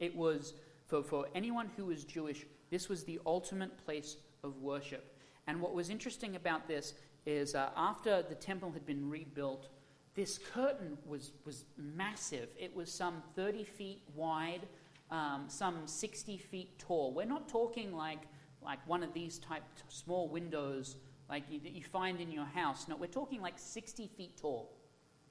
It 0.00 0.14
was, 0.14 0.54
for, 0.86 1.02
for 1.02 1.26
anyone 1.34 1.70
who 1.76 1.86
was 1.86 2.04
Jewish, 2.04 2.46
this 2.70 2.88
was 2.88 3.04
the 3.04 3.20
ultimate 3.24 3.84
place 3.84 4.16
of 4.42 4.56
worship. 4.58 5.16
And 5.46 5.60
what 5.60 5.74
was 5.74 5.90
interesting 5.90 6.36
about 6.36 6.66
this 6.66 6.94
is 7.26 7.54
uh, 7.54 7.70
after 7.76 8.22
the 8.22 8.34
temple 8.34 8.72
had 8.72 8.84
been 8.84 9.08
rebuilt, 9.08 9.68
this 10.14 10.38
curtain 10.52 10.96
was, 11.06 11.32
was 11.44 11.64
massive. 11.76 12.48
It 12.58 12.74
was 12.74 12.90
some 12.90 13.22
30 13.34 13.64
feet 13.64 14.02
wide, 14.14 14.62
um, 15.10 15.44
some 15.48 15.86
60 15.86 16.38
feet 16.38 16.78
tall. 16.78 17.12
We're 17.12 17.24
not 17.26 17.48
talking 17.48 17.92
like, 17.92 18.20
like 18.62 18.78
one 18.86 19.02
of 19.02 19.12
these 19.12 19.38
type 19.38 19.64
small 19.88 20.28
windows 20.28 20.96
like 21.28 21.44
you, 21.50 21.60
you 21.64 21.82
find 21.82 22.20
in 22.20 22.30
your 22.30 22.44
house. 22.44 22.86
No, 22.86 22.96
we're 22.96 23.06
talking 23.06 23.40
like 23.40 23.54
60 23.58 24.08
feet 24.16 24.36
tall, 24.36 24.70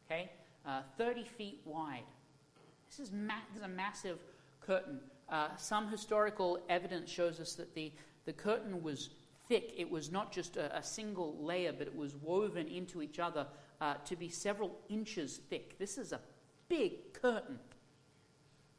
okay? 0.05 0.31
Uh, 0.65 0.81
30 0.97 1.23
feet 1.23 1.61
wide. 1.65 2.03
This 2.89 3.07
is, 3.07 3.11
ma- 3.13 3.35
this 3.49 3.57
is 3.59 3.63
a 3.63 3.67
massive 3.67 4.19
curtain. 4.59 4.99
Uh, 5.29 5.49
some 5.57 5.89
historical 5.89 6.59
evidence 6.69 7.09
shows 7.09 7.39
us 7.39 7.53
that 7.55 7.73
the, 7.75 7.91
the 8.25 8.33
curtain 8.33 8.83
was 8.83 9.11
thick. 9.47 9.73
It 9.77 9.89
was 9.89 10.11
not 10.11 10.31
just 10.31 10.57
a, 10.57 10.75
a 10.75 10.83
single 10.83 11.37
layer, 11.39 11.73
but 11.73 11.87
it 11.87 11.95
was 11.95 12.15
woven 12.15 12.67
into 12.67 13.01
each 13.01 13.19
other 13.19 13.45
uh, 13.83 13.95
to 14.05 14.15
be 14.15 14.29
several 14.29 14.71
inches 14.87 15.41
thick. 15.49 15.77
This 15.77 15.97
is 15.97 16.13
a 16.13 16.21
big 16.69 17.11
curtain. 17.11 17.59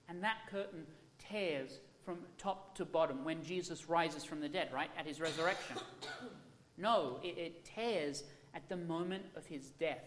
And 0.08 0.22
that 0.24 0.38
curtain 0.50 0.86
tears 1.18 1.80
from 2.06 2.20
top 2.38 2.74
to 2.76 2.86
bottom 2.86 3.22
when 3.22 3.42
Jesus 3.42 3.86
rises 3.86 4.24
from 4.24 4.40
the 4.40 4.48
dead, 4.48 4.70
right? 4.72 4.90
At 4.98 5.06
his 5.06 5.20
resurrection. 5.20 5.76
No, 6.76 7.20
it, 7.22 7.38
it 7.38 7.64
tears 7.64 8.24
at 8.52 8.68
the 8.68 8.76
moment 8.76 9.22
of 9.36 9.46
his 9.46 9.70
death. 9.70 10.02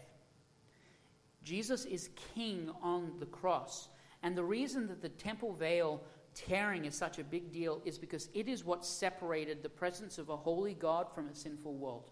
Jesus 1.42 1.86
is 1.86 2.10
king 2.36 2.70
on 2.82 3.14
the 3.22 3.26
cross. 3.26 3.88
And 4.22 4.36
the 4.38 4.44
reason 4.44 4.86
that 4.90 5.02
the 5.02 5.08
temple 5.08 5.54
veil 5.54 6.04
tearing 6.34 6.84
is 6.84 6.94
such 6.94 7.20
a 7.20 7.24
big 7.24 7.54
deal 7.54 7.82
is 7.86 7.98
because 7.98 8.28
it 8.34 8.50
is 8.50 8.66
what 8.66 8.84
separated 8.84 9.64
the 9.64 9.70
presence 9.70 10.18
of 10.18 10.28
a 10.28 10.36
holy 10.36 10.74
God 10.74 11.08
from 11.16 11.30
a 11.30 11.34
sinful 11.34 11.74
world. 11.74 12.12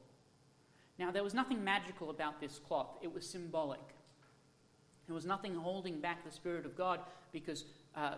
Now, 0.97 1.11
there 1.11 1.23
was 1.23 1.33
nothing 1.33 1.63
magical 1.63 2.09
about 2.09 2.39
this 2.39 2.59
cloth, 2.59 2.97
it 3.01 3.13
was 3.13 3.27
symbolic. 3.27 3.81
There 5.07 5.15
was 5.15 5.25
nothing 5.25 5.53
holding 5.53 5.99
back 5.99 6.25
the 6.25 6.31
Spirit 6.31 6.65
of 6.65 6.75
God 6.75 6.99
because 7.31 7.65
uh, 7.95 8.15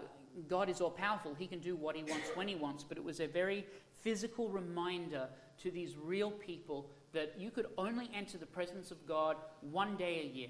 God 0.47 0.69
is 0.69 0.79
all 0.79 0.89
powerful. 0.89 1.33
He 1.33 1.45
can 1.45 1.59
do 1.59 1.75
what 1.75 1.95
He 1.95 2.03
wants 2.03 2.29
when 2.35 2.47
He 2.47 2.55
wants. 2.55 2.83
But 2.83 2.97
it 2.97 3.03
was 3.03 3.19
a 3.19 3.27
very 3.27 3.65
physical 4.01 4.49
reminder 4.49 5.27
to 5.63 5.71
these 5.71 5.97
real 5.97 6.31
people 6.31 6.89
that 7.13 7.33
you 7.37 7.51
could 7.51 7.67
only 7.77 8.09
enter 8.13 8.37
the 8.37 8.45
presence 8.45 8.91
of 8.91 9.05
God 9.05 9.35
one 9.61 9.97
day 9.97 10.21
a 10.21 10.35
year. 10.35 10.49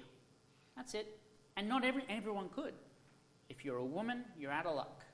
That's 0.76 0.94
it. 0.94 1.18
And 1.56 1.68
not 1.68 1.84
every, 1.84 2.04
everyone 2.08 2.50
could. 2.50 2.74
If 3.48 3.64
you're 3.64 3.78
a 3.78 3.84
woman, 3.84 4.24
you're 4.38 4.52
out 4.52 4.66
of 4.66 4.76
luck. 4.76 5.04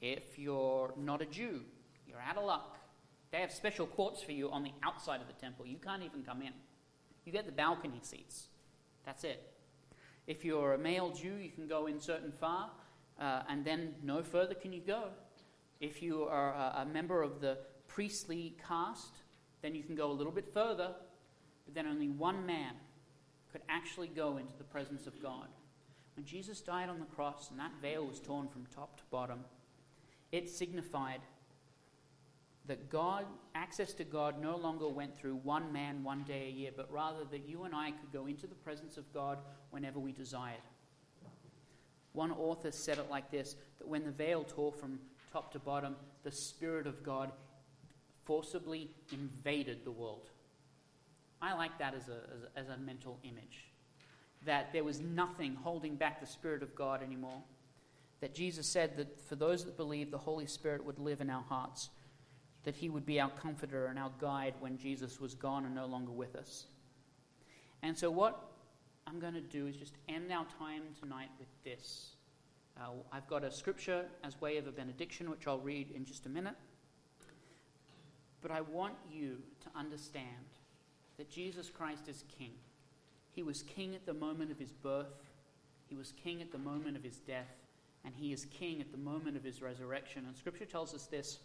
If 0.00 0.38
you're 0.38 0.92
not 0.96 1.22
a 1.22 1.26
Jew, 1.26 1.62
you're 2.06 2.20
out 2.20 2.36
of 2.36 2.44
luck. 2.44 2.78
They 3.32 3.40
have 3.40 3.50
special 3.50 3.86
courts 3.86 4.22
for 4.22 4.32
you 4.32 4.50
on 4.50 4.62
the 4.62 4.72
outside 4.82 5.20
of 5.20 5.26
the 5.26 5.32
temple. 5.32 5.66
You 5.66 5.78
can't 5.78 6.02
even 6.02 6.22
come 6.22 6.42
in. 6.42 6.52
You 7.24 7.32
get 7.32 7.46
the 7.46 7.52
balcony 7.52 8.00
seats. 8.02 8.48
That's 9.04 9.24
it. 9.24 9.52
If 10.26 10.44
you're 10.44 10.74
a 10.74 10.78
male 10.78 11.10
Jew, 11.10 11.34
you 11.34 11.50
can 11.50 11.66
go 11.66 11.86
in 11.86 11.98
certain 11.98 12.30
far, 12.30 12.70
uh, 13.18 13.42
and 13.48 13.64
then 13.64 13.94
no 14.02 14.22
further 14.22 14.54
can 14.54 14.72
you 14.72 14.80
go. 14.80 15.08
If 15.80 16.02
you 16.02 16.24
are 16.24 16.52
a, 16.52 16.82
a 16.82 16.86
member 16.86 17.22
of 17.22 17.40
the 17.40 17.58
priestly 17.88 18.54
caste, 18.68 19.16
then 19.62 19.74
you 19.74 19.82
can 19.82 19.94
go 19.94 20.10
a 20.10 20.12
little 20.12 20.32
bit 20.32 20.52
further, 20.52 20.90
but 21.64 21.74
then 21.74 21.86
only 21.86 22.08
one 22.08 22.44
man 22.44 22.74
could 23.50 23.62
actually 23.68 24.08
go 24.08 24.36
into 24.36 24.56
the 24.58 24.64
presence 24.64 25.06
of 25.06 25.20
God. 25.22 25.48
When 26.16 26.26
Jesus 26.26 26.60
died 26.60 26.88
on 26.88 27.00
the 27.00 27.06
cross 27.06 27.50
and 27.50 27.58
that 27.58 27.72
veil 27.80 28.04
was 28.04 28.20
torn 28.20 28.48
from 28.48 28.66
top 28.66 28.98
to 28.98 29.02
bottom, 29.10 29.40
it 30.30 30.48
signified 30.48 31.20
that 32.66 32.90
God, 32.90 33.26
access 33.54 33.92
to 33.94 34.04
God 34.04 34.40
no 34.40 34.56
longer 34.56 34.88
went 34.88 35.18
through 35.18 35.36
one 35.42 35.72
man 35.72 36.04
one 36.04 36.22
day 36.22 36.46
a 36.48 36.50
year, 36.50 36.70
but 36.76 36.90
rather 36.92 37.24
that 37.30 37.48
you 37.48 37.64
and 37.64 37.74
I 37.74 37.90
could 37.90 38.12
go 38.12 38.26
into 38.26 38.46
the 38.46 38.54
presence 38.54 38.96
of 38.96 39.12
God 39.12 39.38
whenever 39.70 39.98
we 39.98 40.12
desired. 40.12 40.62
One 42.12 42.30
author 42.30 42.70
said 42.70 42.98
it 42.98 43.10
like 43.10 43.30
this 43.30 43.56
that 43.78 43.88
when 43.88 44.04
the 44.04 44.10
veil 44.10 44.44
tore 44.44 44.72
from 44.72 45.00
top 45.32 45.52
to 45.52 45.58
bottom, 45.58 45.96
the 46.22 46.30
Spirit 46.30 46.86
of 46.86 47.02
God 47.02 47.32
forcibly 48.24 48.90
invaded 49.12 49.84
the 49.84 49.90
world. 49.90 50.30
I 51.40 51.54
like 51.54 51.76
that 51.78 51.94
as 51.94 52.08
a, 52.08 52.20
as 52.34 52.42
a, 52.42 52.58
as 52.58 52.68
a 52.68 52.80
mental 52.80 53.18
image. 53.24 53.64
That 54.44 54.72
there 54.72 54.84
was 54.84 55.00
nothing 55.00 55.56
holding 55.56 55.96
back 55.96 56.20
the 56.20 56.26
Spirit 56.26 56.62
of 56.62 56.74
God 56.74 57.02
anymore 57.02 57.42
that 58.22 58.34
Jesus 58.34 58.68
said 58.68 58.96
that 58.96 59.20
for 59.20 59.34
those 59.34 59.64
that 59.64 59.76
believe, 59.76 60.12
the 60.12 60.18
Holy 60.18 60.46
Spirit 60.46 60.84
would 60.84 61.00
live 61.00 61.20
in 61.20 61.28
our 61.28 61.42
hearts, 61.42 61.90
that 62.64 62.76
He 62.76 62.88
would 62.88 63.06
be 63.06 63.20
our 63.20 63.30
comforter 63.30 63.86
and 63.86 63.98
our 63.98 64.10
guide 64.20 64.54
when 64.60 64.78
Jesus 64.78 65.20
was 65.20 65.34
gone 65.34 65.64
and 65.64 65.74
no 65.74 65.86
longer 65.86 66.12
with 66.12 66.36
us. 66.36 66.66
And 67.82 67.96
so, 67.96 68.10
what 68.10 68.50
I'm 69.06 69.18
going 69.18 69.34
to 69.34 69.40
do 69.40 69.66
is 69.66 69.76
just 69.76 69.94
end 70.08 70.30
our 70.30 70.46
time 70.58 70.82
tonight 71.00 71.30
with 71.38 71.48
this. 71.64 72.16
Uh, 72.80 72.90
I've 73.12 73.26
got 73.26 73.44
a 73.44 73.50
scripture 73.50 74.06
as 74.24 74.40
way 74.40 74.56
of 74.56 74.66
a 74.66 74.72
benediction, 74.72 75.30
which 75.30 75.46
I'll 75.46 75.58
read 75.58 75.90
in 75.90 76.04
just 76.04 76.26
a 76.26 76.28
minute. 76.28 76.54
But 78.40 78.50
I 78.50 78.60
want 78.60 78.94
you 79.10 79.38
to 79.60 79.78
understand 79.78 80.26
that 81.18 81.30
Jesus 81.30 81.70
Christ 81.70 82.08
is 82.08 82.24
King. 82.38 82.52
He 83.32 83.42
was 83.42 83.62
King 83.62 83.94
at 83.94 84.06
the 84.06 84.14
moment 84.14 84.50
of 84.50 84.58
his 84.58 84.72
birth, 84.72 85.30
He 85.88 85.96
was 85.96 86.12
King 86.22 86.40
at 86.40 86.52
the 86.52 86.58
moment 86.58 86.96
of 86.96 87.02
his 87.02 87.18
death, 87.18 87.62
and 88.04 88.14
he 88.14 88.32
is 88.32 88.46
king 88.46 88.80
at 88.80 88.90
the 88.90 88.98
moment 88.98 89.36
of 89.36 89.44
his 89.44 89.62
resurrection. 89.62 90.24
And 90.26 90.36
scripture 90.36 90.64
tells 90.64 90.94
us 90.94 91.06
this 91.06 91.38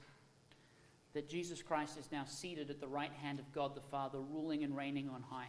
that 1.17 1.27
Jesus 1.27 1.63
Christ 1.63 1.97
is 1.97 2.11
now 2.11 2.25
seated 2.25 2.69
at 2.69 2.79
the 2.79 2.87
right 2.87 3.11
hand 3.23 3.39
of 3.39 3.51
God 3.51 3.73
the 3.73 3.81
Father, 3.81 4.19
ruling 4.19 4.63
and 4.63 4.77
reigning 4.77 5.09
on 5.09 5.23
high. 5.23 5.47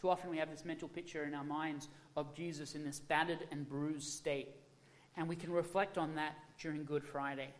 Too 0.00 0.08
often 0.08 0.30
we 0.30 0.38
have 0.38 0.50
this 0.50 0.64
mental 0.64 0.88
picture 0.88 1.24
in 1.24 1.34
our 1.34 1.44
minds 1.44 1.90
of 2.16 2.34
Jesus 2.34 2.74
in 2.74 2.82
this 2.82 2.98
battered 2.98 3.40
and 3.50 3.68
bruised 3.68 4.08
state, 4.08 4.48
and 5.18 5.28
we 5.28 5.36
can 5.36 5.52
reflect 5.52 5.98
on 5.98 6.14
that 6.14 6.36
during 6.58 6.86
Good 6.86 7.04
Friday. 7.04 7.50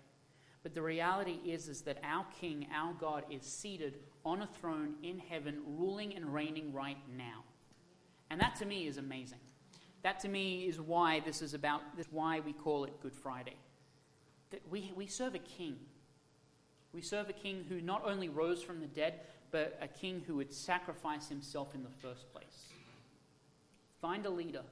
But 0.62 0.72
the 0.72 0.80
reality 0.80 1.38
is, 1.44 1.68
is 1.68 1.82
that 1.82 1.98
our 2.02 2.24
King, 2.40 2.66
our 2.74 2.94
God, 2.94 3.24
is 3.30 3.42
seated 3.42 3.98
on 4.24 4.40
a 4.40 4.46
throne 4.46 4.94
in 5.02 5.18
heaven, 5.18 5.60
ruling 5.66 6.16
and 6.16 6.32
reigning 6.32 6.72
right 6.72 6.96
now. 7.14 7.44
And 8.30 8.40
that 8.40 8.56
to 8.56 8.64
me 8.64 8.86
is 8.86 8.96
amazing. 8.96 9.40
That 10.02 10.18
to 10.20 10.28
me 10.30 10.64
is 10.64 10.80
why 10.80 11.20
this 11.20 11.42
is 11.42 11.52
about, 11.52 11.94
this 11.94 12.06
why 12.10 12.40
we 12.40 12.54
call 12.54 12.84
it 12.84 13.02
Good 13.02 13.14
Friday. 13.14 13.56
That 14.50 14.62
we, 14.70 14.90
we 14.96 15.06
serve 15.06 15.34
a 15.34 15.40
king. 15.40 15.76
We 16.92 17.02
serve 17.02 17.28
a 17.28 17.32
king 17.32 17.64
who 17.68 17.80
not 17.80 18.02
only 18.04 18.28
rose 18.28 18.62
from 18.62 18.80
the 18.80 18.86
dead, 18.86 19.20
but 19.50 19.78
a 19.80 19.88
king 19.88 20.22
who 20.26 20.36
would 20.36 20.52
sacrifice 20.52 21.28
himself 21.28 21.74
in 21.74 21.82
the 21.82 21.90
first 21.90 22.30
place. 22.32 22.68
Find 24.00 24.26
a 24.26 24.30
leader. 24.30 24.62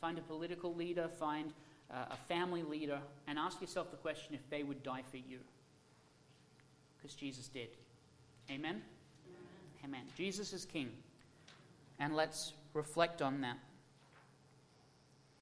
Find 0.00 0.18
a 0.18 0.22
political 0.22 0.74
leader. 0.74 1.08
Find 1.08 1.52
uh, 1.90 2.04
a 2.10 2.16
family 2.28 2.62
leader. 2.62 2.98
And 3.26 3.38
ask 3.38 3.60
yourself 3.60 3.90
the 3.90 3.96
question 3.96 4.34
if 4.34 4.48
they 4.50 4.62
would 4.62 4.82
die 4.82 5.02
for 5.10 5.16
you. 5.16 5.38
Because 6.96 7.14
Jesus 7.14 7.48
did. 7.48 7.68
Amen? 8.50 8.82
Amen? 8.82 8.82
Amen. 9.84 10.02
Jesus 10.16 10.52
is 10.52 10.64
king. 10.64 10.90
And 11.98 12.16
let's 12.16 12.52
reflect 12.72 13.22
on 13.22 13.40
that. 13.42 13.58